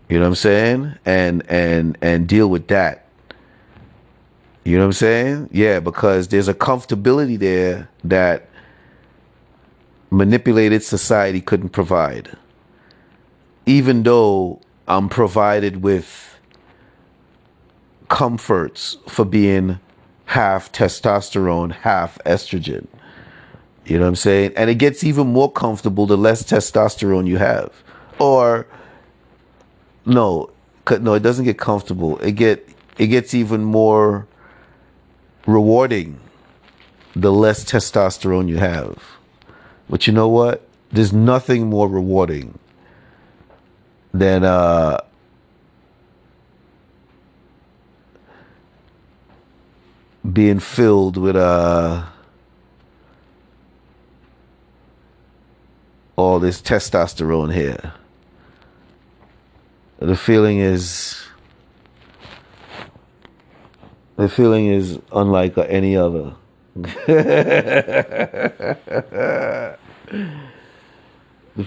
[0.08, 0.96] You know what I'm saying?
[1.06, 3.06] And and and deal with that.
[4.64, 5.50] You know what I'm saying?
[5.52, 8.50] Yeah, because there's a comfortability there that
[10.10, 12.36] manipulated society couldn't provide.
[13.66, 16.35] Even though I'm provided with
[18.10, 19.80] comforts for being
[20.26, 22.88] half testosterone, half estrogen.
[23.86, 24.54] You know what I'm saying?
[24.56, 27.72] And it gets even more comfortable the less testosterone you have.
[28.20, 28.66] Or
[30.06, 30.50] no,
[31.00, 32.18] no, it doesn't get comfortable.
[32.20, 34.28] It get it gets even more
[35.46, 36.20] rewarding
[37.16, 39.04] the less testosterone you have.
[39.90, 40.68] But you know what?
[40.92, 42.58] There's nothing more rewarding
[44.14, 45.02] than uh,
[50.34, 52.04] being filled with uh,
[56.16, 57.94] all this testosterone here.
[60.00, 61.22] The feeling is
[64.18, 66.36] the feeling is unlike any other.
[66.76, 66.88] the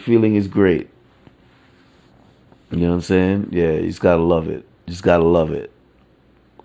[0.04, 0.90] feeling is great.
[2.70, 3.48] You know what I'm saying?
[3.50, 4.66] Yeah, you just gotta love it.
[4.86, 5.72] You just gotta love it.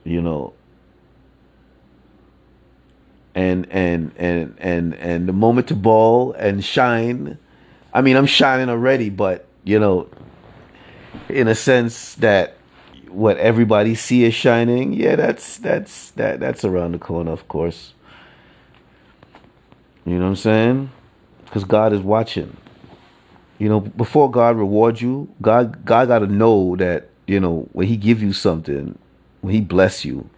[0.03, 0.53] You know.
[3.35, 7.39] And and and and and the moment to ball and shine.
[7.93, 10.07] I mean, I'm shining already, but you know,
[11.29, 12.57] in a sense that
[13.13, 17.93] what everybody see is shining, yeah, that's that's that that's around the corner, of course.
[20.05, 20.91] You know what I'm saying?
[21.45, 22.57] Because God is watching.
[23.59, 27.87] You know, before God rewards you, God God got to know that you know when
[27.87, 28.97] He give you something,
[29.41, 30.29] when He bless you,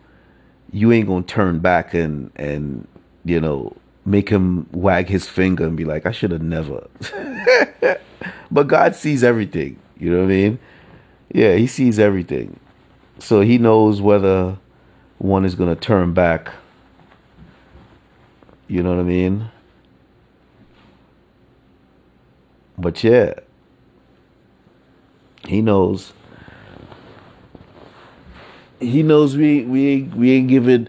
[0.75, 2.85] you ain't gonna turn back and and
[3.23, 3.73] you know
[4.05, 6.87] make Him wag His finger and be like, I should have never.
[8.51, 9.79] but God sees everything.
[9.97, 10.59] You know what I mean?
[11.33, 12.59] Yeah, He sees everything,
[13.19, 14.57] so He knows whether
[15.17, 16.51] one is gonna turn back.
[18.67, 19.49] You know what I mean?
[22.77, 23.35] But yeah,
[25.47, 26.11] he knows.
[28.85, 30.87] He knows we we we ain't giving.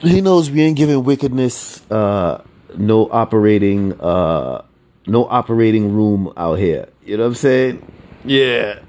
[0.00, 2.42] He knows we ain't giving wickedness uh,
[2.76, 4.64] no operating uh,
[5.06, 6.88] no operating room out here.
[7.04, 7.92] You know what I'm saying?
[8.24, 8.80] Yeah.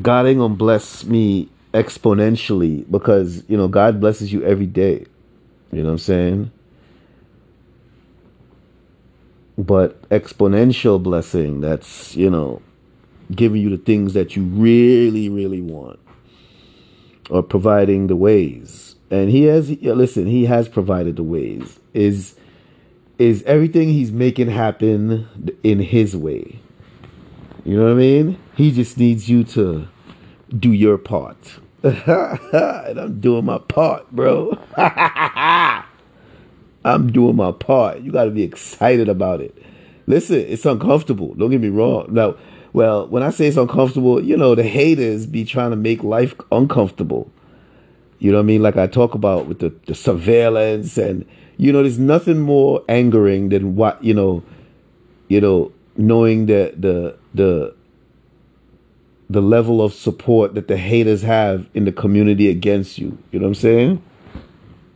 [0.00, 5.06] God ain't gonna bless me exponentially because you know God blesses you every day.
[5.70, 6.52] You know what I'm saying?
[9.58, 12.60] but exponential blessing that's you know
[13.34, 15.98] giving you the things that you really really want
[17.30, 22.34] or providing the ways and he has listen he has provided the ways is
[23.18, 25.28] is everything he's making happen
[25.62, 26.58] in his way
[27.64, 29.86] you know what i mean he just needs you to
[30.58, 34.58] do your part and i'm doing my part bro
[36.84, 38.00] I'm doing my part.
[38.00, 39.56] You got to be excited about it.
[40.06, 41.34] Listen, it's uncomfortable.
[41.34, 42.06] Don't get me wrong.
[42.10, 42.34] Now,
[42.72, 46.34] well, when I say it's uncomfortable, you know, the haters be trying to make life
[46.50, 47.30] uncomfortable.
[48.18, 48.62] You know what I mean?
[48.62, 53.50] Like I talk about with the, the surveillance and, you know, there's nothing more angering
[53.50, 54.42] than what, you know,
[55.28, 57.74] you know, knowing that the, the,
[59.28, 63.18] the level of support that the haters have in the community against you.
[63.32, 64.02] You know what I'm saying?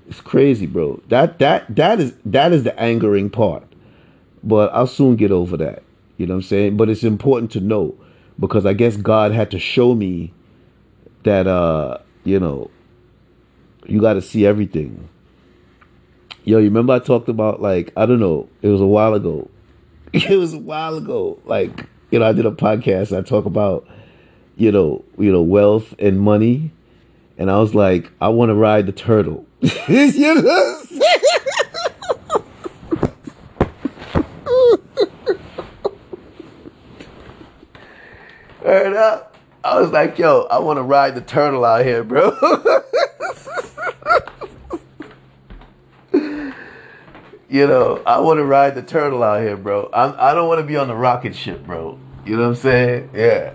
[0.08, 1.02] It's crazy, bro.
[1.08, 3.64] That that that is that is the angering part.
[4.44, 5.82] But I'll soon get over that.
[6.16, 6.76] You know what I'm saying?
[6.76, 7.94] But it's important to know
[8.38, 10.32] because I guess God had to show me
[11.24, 12.70] that uh, you know,
[13.86, 15.08] you got to see everything.
[16.44, 19.48] Yo, you remember I talked about like I don't know, it was a while ago.
[20.12, 21.38] It was a while ago.
[21.44, 23.86] Like, you know, I did a podcast I talk about
[24.56, 26.72] you know, you know, wealth and money
[27.36, 29.44] and I was like, I want to ride the turtle.
[29.88, 30.82] you know
[38.66, 39.36] Up.
[39.62, 42.36] I was like, yo, I want to ride the turtle out here, bro.
[47.48, 49.88] you know, I want to ride the turtle out here, bro.
[49.92, 51.98] I'm, I don't want to be on the rocket ship, bro.
[52.24, 53.10] You know what I'm saying?
[53.14, 53.54] Yeah.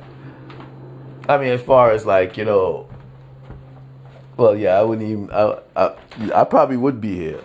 [1.27, 2.89] I mean, as far as like, you know,
[4.37, 5.29] well, yeah, I wouldn't even.
[5.31, 5.93] I, I,
[6.33, 7.41] I probably would be here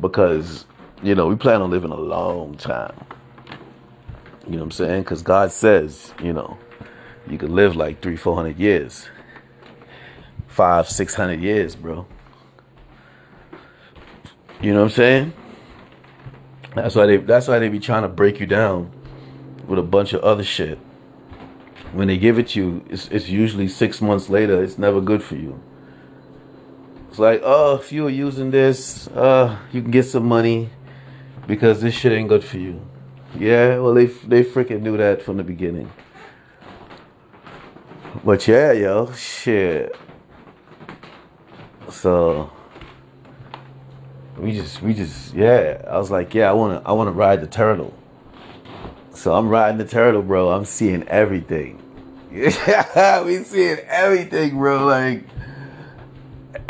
[0.00, 0.66] because
[1.02, 2.94] you know we plan on living a long time.
[4.44, 5.02] You know what I'm saying?
[5.02, 6.58] Because God says, you know,
[7.30, 9.08] you could live like three, four hundred years,
[10.48, 12.06] five, six hundred years, bro.
[14.60, 15.32] You know what I'm saying?
[16.74, 17.16] That's why they.
[17.18, 18.90] That's why they be trying to break you down
[19.66, 20.78] with a bunch of other shit.
[21.92, 24.62] When they give it to you, it's, it's usually six months later.
[24.62, 25.60] It's never good for you.
[27.08, 30.70] It's like, oh, if you are using this, uh, you can get some money
[31.48, 32.80] because this shit ain't good for you.
[33.36, 35.90] Yeah, well, they they freaking knew that from the beginning.
[38.24, 39.96] But yeah, yo, shit.
[41.90, 42.50] So
[44.36, 45.82] we just we just yeah.
[45.88, 47.94] I was like, yeah, I wanna I wanna ride the turtle.
[49.12, 50.50] So I'm riding the turtle, bro.
[50.50, 51.82] I'm seeing everything.
[52.32, 54.86] Yeah, we seeing everything, bro.
[54.86, 55.24] Like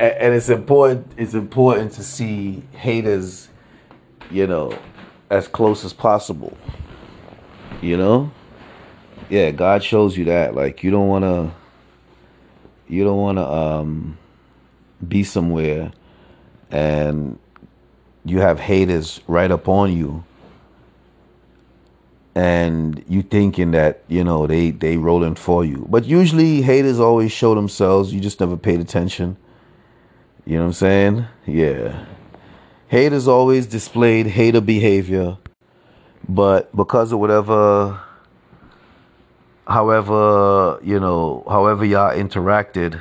[0.01, 3.49] and it's important it's important to see haters
[4.31, 4.77] you know
[5.29, 6.57] as close as possible
[7.83, 8.31] you know
[9.31, 10.55] yeah god shows you that.
[10.57, 11.53] Like you don't want to
[12.89, 14.19] you don't want to um
[15.07, 15.93] be somewhere
[16.71, 17.39] and
[18.25, 20.25] you have haters right up on you.
[22.35, 25.87] And you thinking that you know they they rolling for you.
[25.91, 28.13] But usually haters always show themselves.
[28.15, 29.37] You just never paid attention.
[30.47, 31.27] You know what I'm saying?
[31.47, 32.07] Yeah.
[32.89, 35.39] Haters always displayed hater behavior,
[36.29, 38.01] But because of whatever,
[39.71, 43.01] however, you know, however y'all interacted,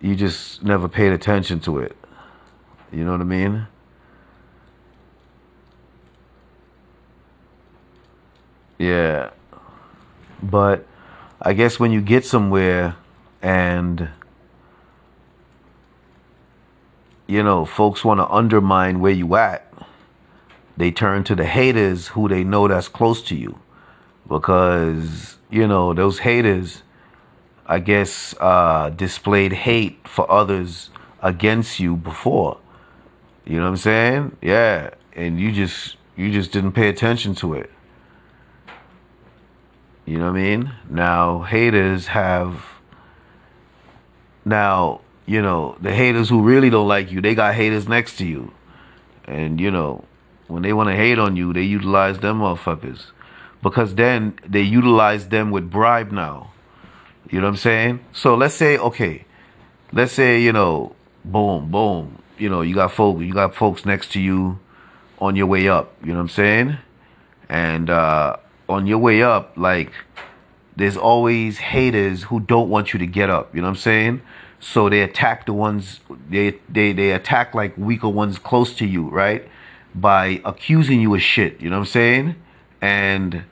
[0.00, 1.96] you just never paid attention to it.
[2.92, 3.66] You know what I mean?
[8.78, 9.30] Yeah.
[10.42, 10.86] But
[11.42, 12.96] I guess when you get somewhere
[13.42, 14.08] and
[17.28, 19.70] you know, folks want to undermine where you at,
[20.76, 23.58] they turn to the haters who they know that's close to you.
[24.26, 26.82] Because, you know, those haters
[27.66, 30.90] I guess uh displayed hate for others
[31.22, 32.58] against you before.
[33.44, 34.36] You know what I'm saying?
[34.40, 34.90] Yeah.
[35.14, 37.70] And you just you just didn't pay attention to it.
[40.06, 40.72] You know what I mean?
[40.88, 42.64] Now haters have
[44.44, 48.26] now, you know, the haters who really don't like you, they got haters next to
[48.26, 48.52] you.
[49.26, 50.04] And you know,
[50.46, 53.10] when they want to hate on you, they utilize them motherfuckers.
[53.62, 56.52] Because then they utilize them with bribe now.
[57.30, 58.00] You know what I'm saying?
[58.12, 59.24] So let's say, okay,
[59.92, 60.94] let's say, you know,
[61.24, 62.22] boom, boom.
[62.38, 64.60] You know, you got folk you got folks next to you
[65.18, 66.78] on your way up, you know what I'm saying?
[67.48, 68.36] And uh
[68.68, 69.92] on your way up, like
[70.76, 74.22] there's always haters who don't want you to get up, you know what I'm saying?
[74.60, 76.00] So they attack the ones
[76.30, 79.48] they they they attack like weaker ones close to you, right?
[79.94, 82.36] By accusing you of shit, you know what I'm saying?
[82.80, 83.44] And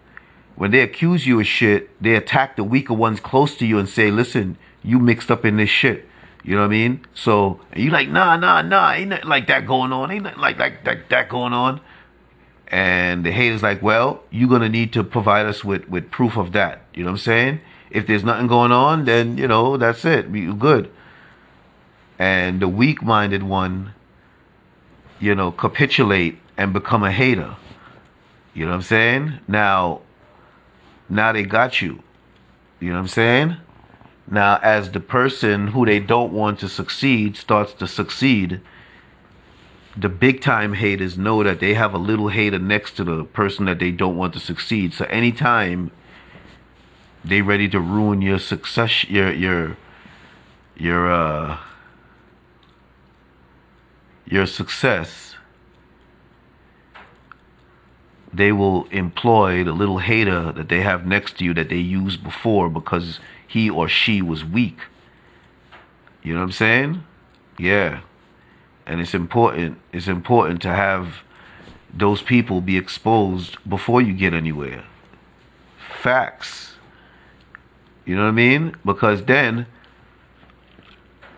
[0.55, 3.89] when they accuse you of shit, they attack the weaker ones close to you and
[3.89, 6.09] say, "Listen, you mixed up in this shit."
[6.47, 7.05] You know what I mean?
[7.13, 10.13] So you like, nah, nah, nah, ain't nothing like that going on.
[10.13, 11.81] Ain't nothing like like that, that going on.
[12.69, 16.53] And the haters like, well, you're gonna need to provide us with with proof of
[16.53, 16.83] that.
[16.95, 17.61] You know what I'm saying?
[17.91, 20.31] If there's nothing going on, then you know that's it.
[20.31, 20.89] Be good.
[22.19, 23.93] And the weak-minded one,
[25.19, 27.57] you know, capitulate and become a hater.
[28.57, 29.41] You know what I'm saying?
[29.47, 30.01] Now,
[31.11, 32.03] now they got you.
[32.81, 33.57] You know what I'm saying?
[34.27, 38.63] Now, as the person who they don't want to succeed starts to succeed,
[39.95, 43.67] the big time haters know that they have a little hater next to the person
[43.67, 44.95] that they don't want to succeed.
[44.95, 45.91] So anytime
[47.23, 49.77] they ready to ruin your success, your your
[50.77, 51.59] your uh
[54.25, 55.36] your success,
[58.37, 62.23] they will employ the little hater that they have next to you that they used
[62.23, 64.79] before because he or she was weak.
[66.23, 67.05] You know what I'm saying?
[67.59, 68.01] Yeah.
[68.87, 71.23] And it's important it's important to have
[71.93, 74.85] those people be exposed before you get anywhere.
[76.03, 76.75] Facts.
[78.05, 78.77] You know what I mean?
[78.85, 79.67] Because then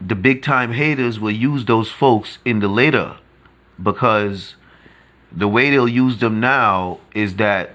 [0.00, 3.16] the big time haters will use those folks in the later
[3.82, 4.54] because
[5.32, 7.74] the way they'll use them now is that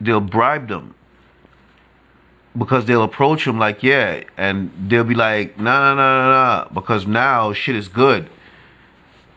[0.00, 0.94] they'll bribe them.
[2.56, 6.68] Because they'll approach them like yeah and they'll be like nah nah nah nah nah
[6.68, 8.28] because now shit is good.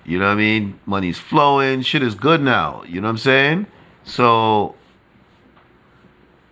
[0.05, 0.79] You know what i mean?
[0.85, 2.83] Money's flowing shit is good now.
[2.83, 3.67] You know what i'm saying?
[4.03, 4.75] So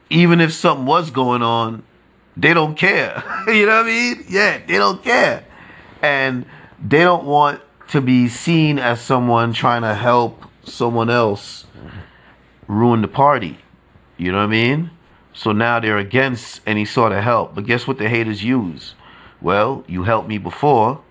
[0.10, 1.84] even if something was going on
[2.38, 3.24] they don't care.
[3.48, 4.26] You know what i mean?
[4.30, 5.46] Yeah they don't care.
[6.02, 6.46] And
[6.82, 7.62] they don't want
[7.94, 11.66] to be seen as someone trying to help someone else
[12.68, 13.58] ruin the party
[14.18, 14.90] you know what i mean
[15.34, 17.56] so now they're against any sort of help.
[17.56, 18.94] But guess what the haters use?
[19.42, 21.02] Well, you helped me before,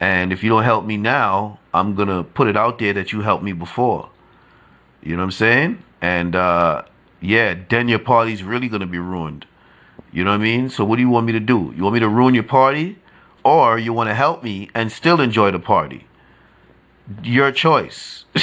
[0.00, 3.12] and if you don't help me now, I'm going to put it out there that
[3.12, 4.08] you helped me before.
[5.02, 5.82] You know what I'm saying?
[6.00, 6.82] And uh,
[7.20, 9.46] yeah, then your party's really going to be ruined.
[10.12, 10.70] You know what I mean?
[10.70, 11.74] So what do you want me to do?
[11.76, 12.98] You want me to ruin your party?
[13.46, 16.08] Or you want to help me and still enjoy the party?
[17.22, 18.24] Your choice.
[18.34, 18.42] and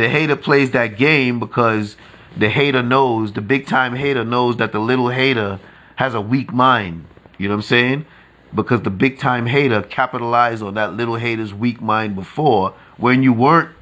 [0.00, 1.98] the hater plays that game because
[2.34, 5.60] the hater knows, the big time hater knows that the little hater
[5.96, 7.04] has a weak mind.
[7.36, 8.06] You know what I'm saying?
[8.54, 13.34] Because the big time hater capitalized on that little hater's weak mind before when you
[13.34, 13.76] weren't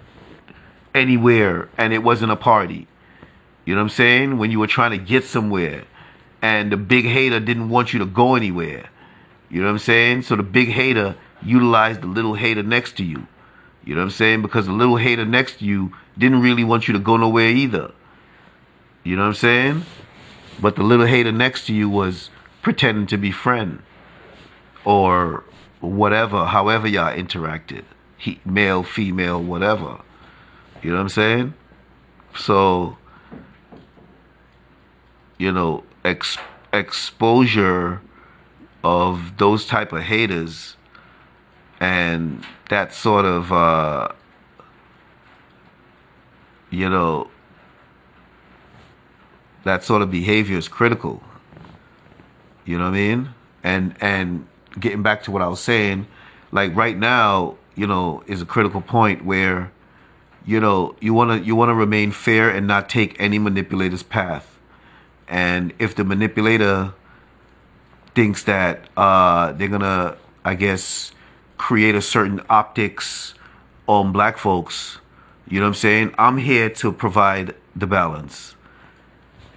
[0.93, 2.89] anywhere and it wasn't a party.
[3.65, 4.39] You know what I'm saying?
[4.39, 5.85] When you were trying to get somewhere
[6.43, 8.91] and the big hater didn't want you to go anywhere.
[9.49, 10.23] You know what I'm saying?
[10.23, 13.27] So the big hater utilized the little hater next to you.
[13.85, 14.43] You know what I'm saying?
[14.43, 17.93] Because the little hater next to you didn't really want you to go nowhere either.
[19.05, 19.85] You know what I'm saying?
[20.61, 22.31] But the little hater next to you was
[22.61, 23.83] pretending to be friend
[24.85, 25.45] or
[25.81, 27.85] whatever, however y'all interacted.
[28.17, 30.01] He, male, female, whatever.
[30.83, 31.55] You know what I'm saying?
[32.37, 32.97] So,
[35.39, 36.39] you know, ex-
[36.73, 38.01] exposure
[38.85, 40.77] of those type of haters
[41.81, 44.09] and that sort of uh,
[46.73, 47.29] you know,
[49.65, 51.23] that sort of behavior is critical.
[52.65, 53.29] You know what I mean?
[53.63, 54.47] And and
[54.81, 56.07] getting back to what I was saying,
[56.51, 59.71] like right now, you know, is a critical point where,
[60.47, 64.52] you know, you wanna you wanna remain fair and not take any manipulator's path.
[65.33, 66.93] And if the manipulator
[68.15, 71.13] thinks that uh, they're gonna, I guess,
[71.57, 73.33] create a certain optics
[73.87, 74.99] on black folks,
[75.49, 76.15] you know what I'm saying?
[76.19, 78.57] I'm here to provide the balance.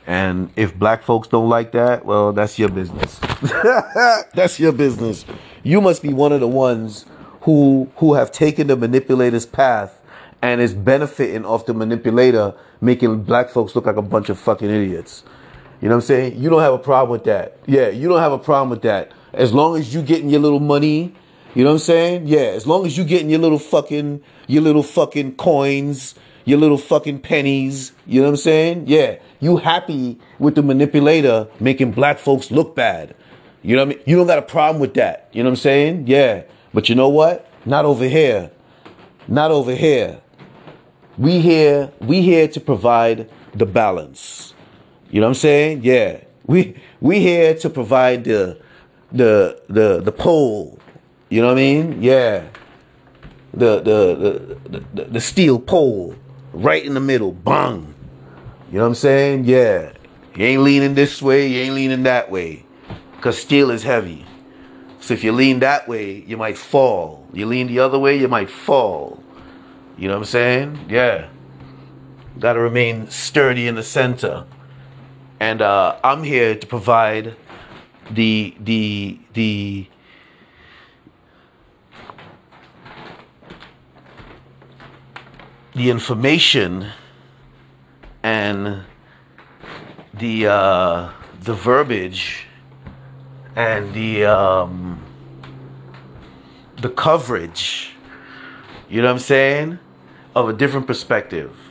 [0.07, 3.19] And if black folks don't like that, well, that's your business.
[4.33, 5.25] that's your business.
[5.61, 7.05] You must be one of the ones
[7.41, 10.01] who who have taken the manipulator's path
[10.41, 14.69] and is benefiting off the manipulator making black folks look like a bunch of fucking
[14.69, 15.25] idiots.
[15.81, 16.41] You know what I'm saying?
[16.41, 17.57] You don't have a problem with that.
[17.65, 19.11] Yeah, you don't have a problem with that.
[19.33, 21.13] As long as you getting your little money,
[21.53, 22.27] you know what I'm saying?
[22.27, 26.15] Yeah, as long as you getting your little fucking your little fucking coins,
[26.45, 28.85] your little fucking pennies, you know what I'm saying?
[28.87, 33.15] Yeah, you happy with the manipulator making black folks look bad.
[33.61, 34.03] You know what I mean?
[34.05, 35.29] You don't got a problem with that.
[35.31, 36.07] You know what I'm saying?
[36.07, 36.43] Yeah.
[36.73, 37.49] But you know what?
[37.65, 38.51] Not over here.
[39.27, 40.21] Not over here.
[41.17, 44.53] We here, we here to provide the balance.
[45.15, 45.79] You know what I'm saying?
[45.83, 46.25] Yeah.
[46.45, 48.59] We we here to provide the
[49.13, 50.77] the the the pole.
[51.29, 52.03] You know what I mean?
[52.03, 52.43] Yeah.
[53.53, 56.15] The the the the, the steel pole
[56.51, 57.31] right in the middle.
[57.31, 57.95] Bang.
[58.69, 59.45] You know what I'm saying?
[59.45, 59.93] Yeah.
[60.35, 62.65] You ain't leaning this way, you ain't leaning that way.
[63.21, 64.25] Cause steel is heavy.
[64.99, 67.25] So if you lean that way, you might fall.
[67.31, 69.23] You lean the other way, you might fall.
[69.97, 70.87] You know what I'm saying?
[70.89, 71.29] Yeah.
[72.37, 74.45] Got to remain sturdy in the center.
[75.39, 77.35] And uh, I'm here to provide
[78.09, 79.87] the the the
[85.73, 86.87] the information
[88.23, 88.83] and
[90.13, 91.09] the uh,
[91.41, 92.47] the verbiage
[93.55, 95.01] and the um,
[96.81, 97.91] the coverage.
[98.89, 99.79] You know what I'm saying?
[100.35, 101.64] Of a different perspective.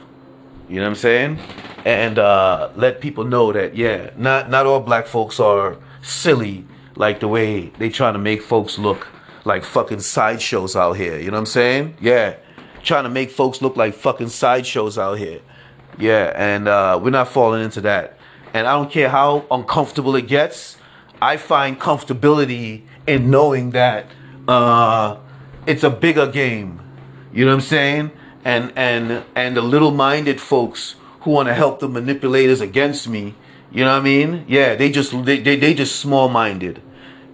[0.69, 1.39] You know what I'm saying?
[1.85, 6.65] And uh, let people know that yeah, not not all black folks are silly
[6.97, 9.07] like the way they trying to make folks look
[9.45, 11.19] like fucking sideshows out here.
[11.19, 11.97] You know what I'm saying?
[12.01, 12.37] Yeah,
[12.83, 15.41] trying to make folks look like fucking sideshows out here.
[15.99, 18.19] Yeah, and uh, we're not falling into that.
[18.53, 20.77] And I don't care how uncomfortable it gets.
[21.21, 24.07] I find comfortability in knowing that
[24.49, 25.19] uh,
[25.67, 26.81] it's a bigger game.
[27.33, 28.12] You know what I'm saying?
[28.45, 33.34] And and and the little-minded folks who want to help the manipulators against me,
[33.72, 34.45] you know what I mean?
[34.47, 36.82] Yeah, they just they, they, they just small-minded.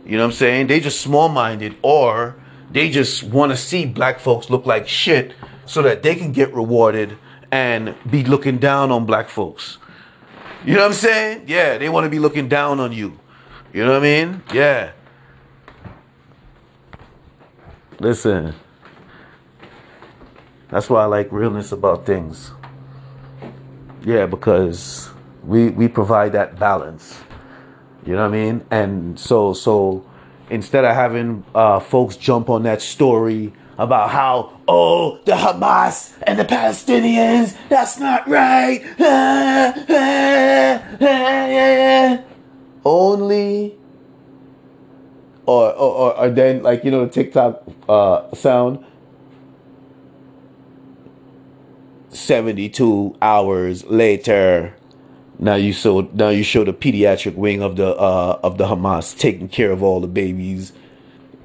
[0.06, 0.68] You know what I'm saying?
[0.68, 2.36] They just small-minded or
[2.70, 5.34] they just want to see black folks look like shit
[5.66, 7.18] so that they can get rewarded
[7.50, 9.78] and be looking down on black folks.
[10.64, 11.44] You know what I'm saying?
[11.46, 13.18] Yeah, they want to be looking down on you.
[13.72, 14.42] You know what I mean?
[14.52, 14.92] Yeah.
[17.98, 18.54] Listen.
[20.70, 22.52] That's why I like realness about things.
[24.04, 25.10] Yeah, because
[25.44, 27.20] we we provide that balance.
[28.06, 28.64] You know what I mean?
[28.70, 30.04] And so so
[30.48, 36.38] instead of having uh, folks jump on that story about how oh the Hamas and
[36.38, 38.82] the Palestinians that's not right.
[42.84, 43.76] Only
[45.46, 48.84] or, or or then like you know the TikTok uh, sound
[52.10, 54.74] 72 hours later
[55.42, 59.18] now you show now you show the pediatric wing of the uh, of the Hamas
[59.18, 60.74] taking care of all the babies,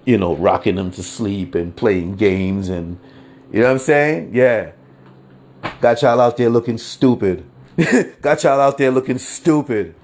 [0.03, 2.99] you know, rocking them to sleep and playing games and
[3.53, 4.31] you know what I'm saying?
[4.33, 4.71] Yeah.
[5.79, 7.45] Got y'all out there looking stupid.
[8.21, 9.95] Got y'all out there looking stupid.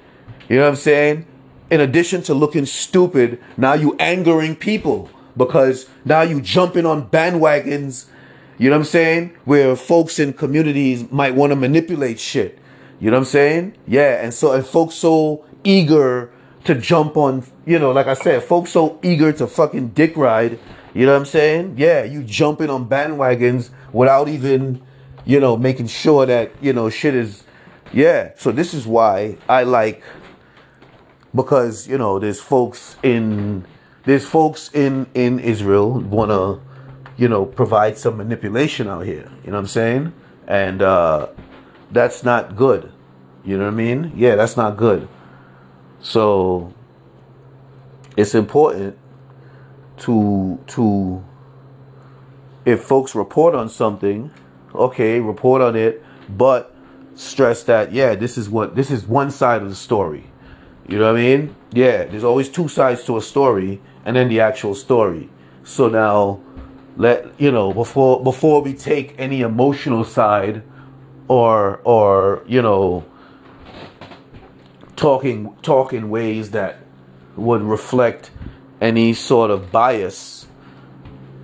[0.47, 1.26] You know what I'm saying?
[1.70, 8.05] In addition to looking stupid, now you angering people because now you jumping on bandwagons,
[8.62, 9.34] you know what I'm saying?
[9.45, 12.59] Where folks in communities might want to manipulate shit.
[12.99, 13.76] You know what I'm saying?
[13.88, 16.32] Yeah, and so and folks so eager
[16.66, 20.59] to jump on, you know, like I said, folks so eager to fucking dick ride.
[20.93, 21.74] You know what I'm saying?
[21.80, 24.80] Yeah, you jumping on bandwagons without even,
[25.26, 27.43] you know, making sure that you know shit is.
[27.91, 30.03] Yeah, so this is why I like
[31.34, 33.66] because you know there's folks in
[34.05, 36.59] there's folks in in Israel wanna
[37.18, 39.30] you know provide some manipulation out here.
[39.43, 40.14] You know what I'm saying?
[40.47, 41.28] And uh,
[41.91, 42.91] that's not good.
[43.43, 44.14] You know what I mean?
[44.16, 45.07] Yeah, that's not good.
[45.99, 46.74] So
[48.18, 48.97] it's important
[49.97, 51.24] to to
[52.66, 54.32] if folks report on something,
[54.74, 56.76] okay, report on it, but
[57.16, 60.26] stress that yeah, this is what this is one side of the story.
[60.88, 61.55] You know what I mean?
[61.72, 65.30] Yeah, there's always two sides to a story and then the actual story.
[65.64, 66.41] So now
[66.98, 70.64] let you know before before we take any emotional side
[71.28, 73.06] or or you know
[74.96, 76.78] talking talking ways that
[77.36, 78.32] would reflect
[78.82, 80.48] any sort of bias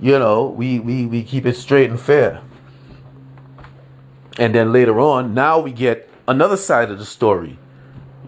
[0.02, 2.42] you know we we, we keep it straight and fair.
[4.40, 7.58] And then later on now we get another side of the story.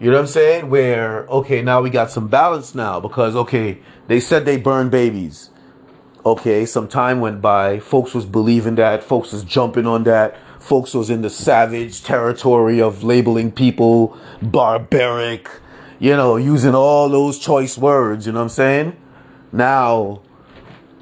[0.00, 0.70] You know what i'm saying?
[0.70, 5.50] Where okay now we got some balance now because okay they said they burned babies
[6.24, 7.80] okay some time went by.
[7.80, 9.02] Folks was believing that.
[9.02, 10.36] Folks was jumping on that.
[10.60, 15.48] Folks was in the savage territory of labeling people barbaric
[15.98, 18.96] you know using all those choice words you know what i'm saying?
[19.52, 20.22] Now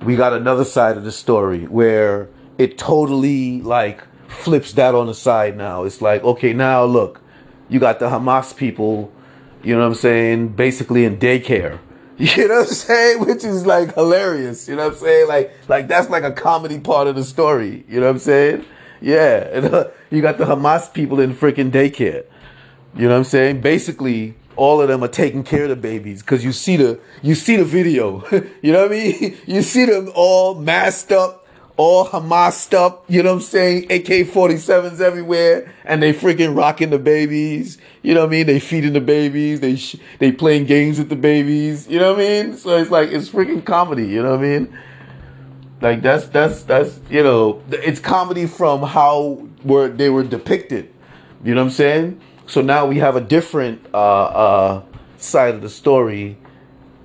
[0.03, 5.14] we got another side of the story where it totally like flips that on the
[5.14, 5.85] side now.
[5.85, 7.21] It's like okay now look
[7.69, 9.12] you got the hamas people
[9.62, 11.79] you know what i'm saying basically in daycare
[12.37, 13.21] you know what I'm saying?
[13.25, 14.69] Which is like hilarious.
[14.69, 15.29] You know what I'm saying?
[15.29, 17.85] Like, like that's like a comedy part of the story.
[17.89, 18.64] You know what I'm saying?
[19.01, 19.49] Yeah.
[19.53, 22.25] And, uh, you got the Hamas people in freaking daycare.
[22.97, 23.61] You know what I'm saying?
[23.61, 27.37] Basically, all of them are taking care of the babies because you see the you
[27.37, 28.25] see the video.
[28.62, 29.37] you know what I mean?
[29.47, 31.38] You see them all masked up
[31.79, 33.85] all Hamas stuff, you know what I'm saying?
[33.85, 38.47] AK 47s everywhere, and they freaking rocking the babies, you know what I mean?
[38.47, 42.20] They feeding the babies, they sh- they playing games with the babies, you know what
[42.20, 42.57] I mean?
[42.57, 44.79] So it's like, it's freaking comedy, you know what I mean?
[45.81, 50.93] Like that's, that's, that's, you know, it's comedy from how were they were depicted,
[51.45, 52.20] you know what I'm saying?
[52.47, 54.83] So now we have a different, uh, uh,
[55.18, 56.39] side of the story,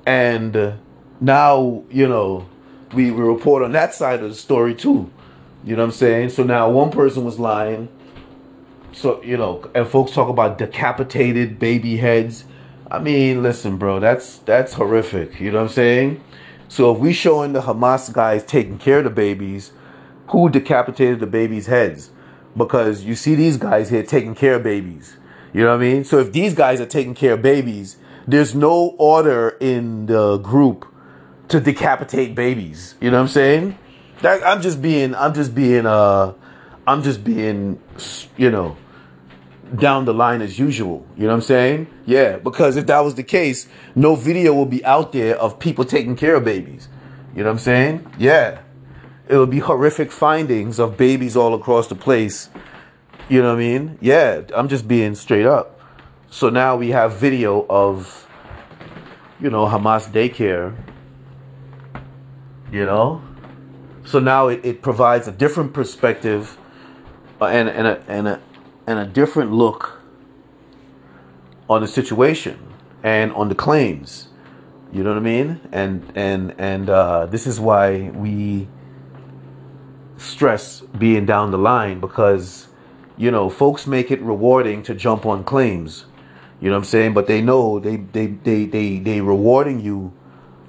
[0.08, 0.80] and
[1.22, 2.50] now, you know,
[2.94, 5.12] we, we report on that side of the story too.
[5.64, 6.30] You know what I'm saying?
[6.30, 7.90] So now one person was lying.
[8.92, 12.46] So, you know, and folks talk about decapitated baby heads.
[12.92, 15.40] I mean, listen, bro, that's that's horrific.
[15.40, 16.24] You know what I'm saying?
[16.68, 19.72] So if we showing the Hamas guys taking care of the babies,
[20.28, 22.12] who decapitated the babies' heads?
[22.56, 25.18] Because you see these guys here taking care of babies.
[25.54, 26.04] You know what I mean?
[26.04, 30.93] So if these guys are taking care of babies, there's no order in the group
[31.54, 32.96] to decapitate babies.
[33.00, 33.78] You know what I'm saying?
[34.22, 36.34] That, I'm just being, I'm just being, uh,
[36.88, 37.80] I'm just being,
[38.38, 38.76] you know,
[39.76, 41.06] down the line as usual.
[41.16, 41.88] You know what I'm saying?
[42.08, 45.86] Yeah, because if that was the case, no video will be out there of people
[45.86, 46.88] taking care of babies.
[47.36, 48.12] You know what I'm saying?
[48.18, 48.62] Yeah.
[49.28, 52.50] It will be horrific findings of babies all across the place.
[53.30, 54.00] You know what I mean?
[54.02, 55.80] Yeah, I'm just being straight up.
[56.32, 58.28] So now we have video of,
[59.40, 60.76] you know, Hamas daycare
[62.74, 63.22] you know?
[64.04, 66.58] So now it, it provides a different perspective
[67.40, 68.42] uh, and, and, a, and, a,
[68.88, 70.02] and a different look
[71.70, 72.60] on the situation
[73.04, 74.28] and on the claims.
[74.92, 75.60] You know what i mean?
[75.72, 78.68] And and and uh, this is why we
[80.18, 82.68] stress being down the line because
[83.18, 86.06] you know folks make it rewarding to jump on claims.
[86.62, 87.14] You know what i'm saying?
[87.16, 90.14] But they know they they they they, they rewarding you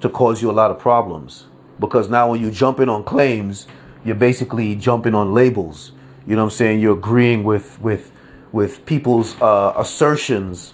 [0.01, 1.45] to cause you a lot of problems
[1.79, 3.67] because now when you jump in on claims,
[4.03, 5.91] you're basically jumping on labels.
[6.27, 6.79] You know what I'm saying?
[6.79, 8.11] You're agreeing with with
[8.51, 10.73] with people's uh, assertions.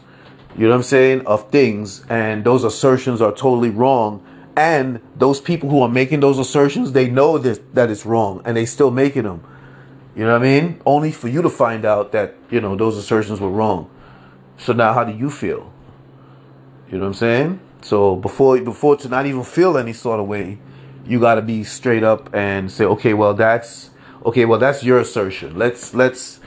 [0.56, 4.26] You know what I'm saying of things, and those assertions are totally wrong.
[4.56, 8.56] And those people who are making those assertions, they know that that it's wrong, and
[8.56, 9.44] they still making them.
[10.16, 10.82] You know what I mean?
[10.86, 13.90] Only for you to find out that you know those assertions were wrong.
[14.58, 15.72] So now, how do you feel?
[16.92, 17.60] You know what I'm saying?
[17.82, 20.60] So before before to not even feel any sort of way,
[21.06, 23.90] you got to be straight up and say, okay, well that's
[24.26, 25.58] okay, well that's your assertion.
[25.58, 26.40] Let's let's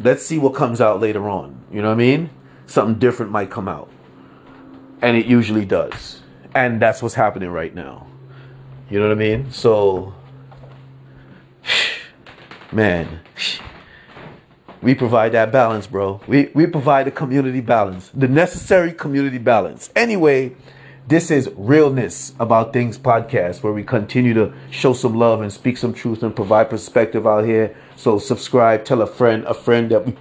[0.00, 1.60] let's see what comes out later on.
[1.72, 2.30] You know what I mean?
[2.66, 3.90] Something different might come out,
[5.00, 6.20] and it usually does,
[6.54, 8.06] and that's what's happening right now.
[8.90, 9.50] You know what I mean?
[9.52, 10.14] So,
[12.72, 13.20] man.
[14.80, 16.20] We provide that balance, bro.
[16.28, 19.90] We we provide a community balance, the necessary community balance.
[19.96, 20.54] Anyway,
[21.08, 25.78] this is Realness About Things podcast, where we continue to show some love and speak
[25.78, 27.74] some truth and provide perspective out here.
[27.96, 30.14] So subscribe, tell a friend, a friend that we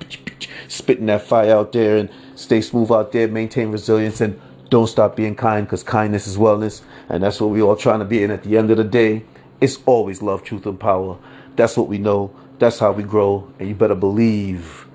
[0.69, 5.17] spitting that fire out there and stay smooth out there, maintain resilience, and don't stop
[5.17, 6.81] being kind because kindness is wellness.
[7.09, 8.23] And that's what we all trying to be.
[8.23, 9.25] And at the end of the day,
[9.59, 11.17] it's always love, truth, and power.
[11.57, 12.33] That's what we know.
[12.59, 13.51] That's how we grow.
[13.59, 14.87] And you better believe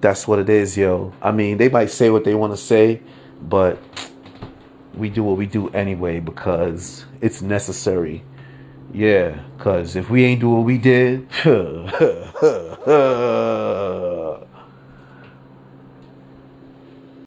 [0.00, 1.12] that's what it is, yo.
[1.20, 3.02] I mean, they might say what they want to say,
[3.40, 3.82] but
[4.96, 8.24] we do what we do anyway because it's necessary.
[8.92, 11.28] Yeah, because if we ain't do what we did,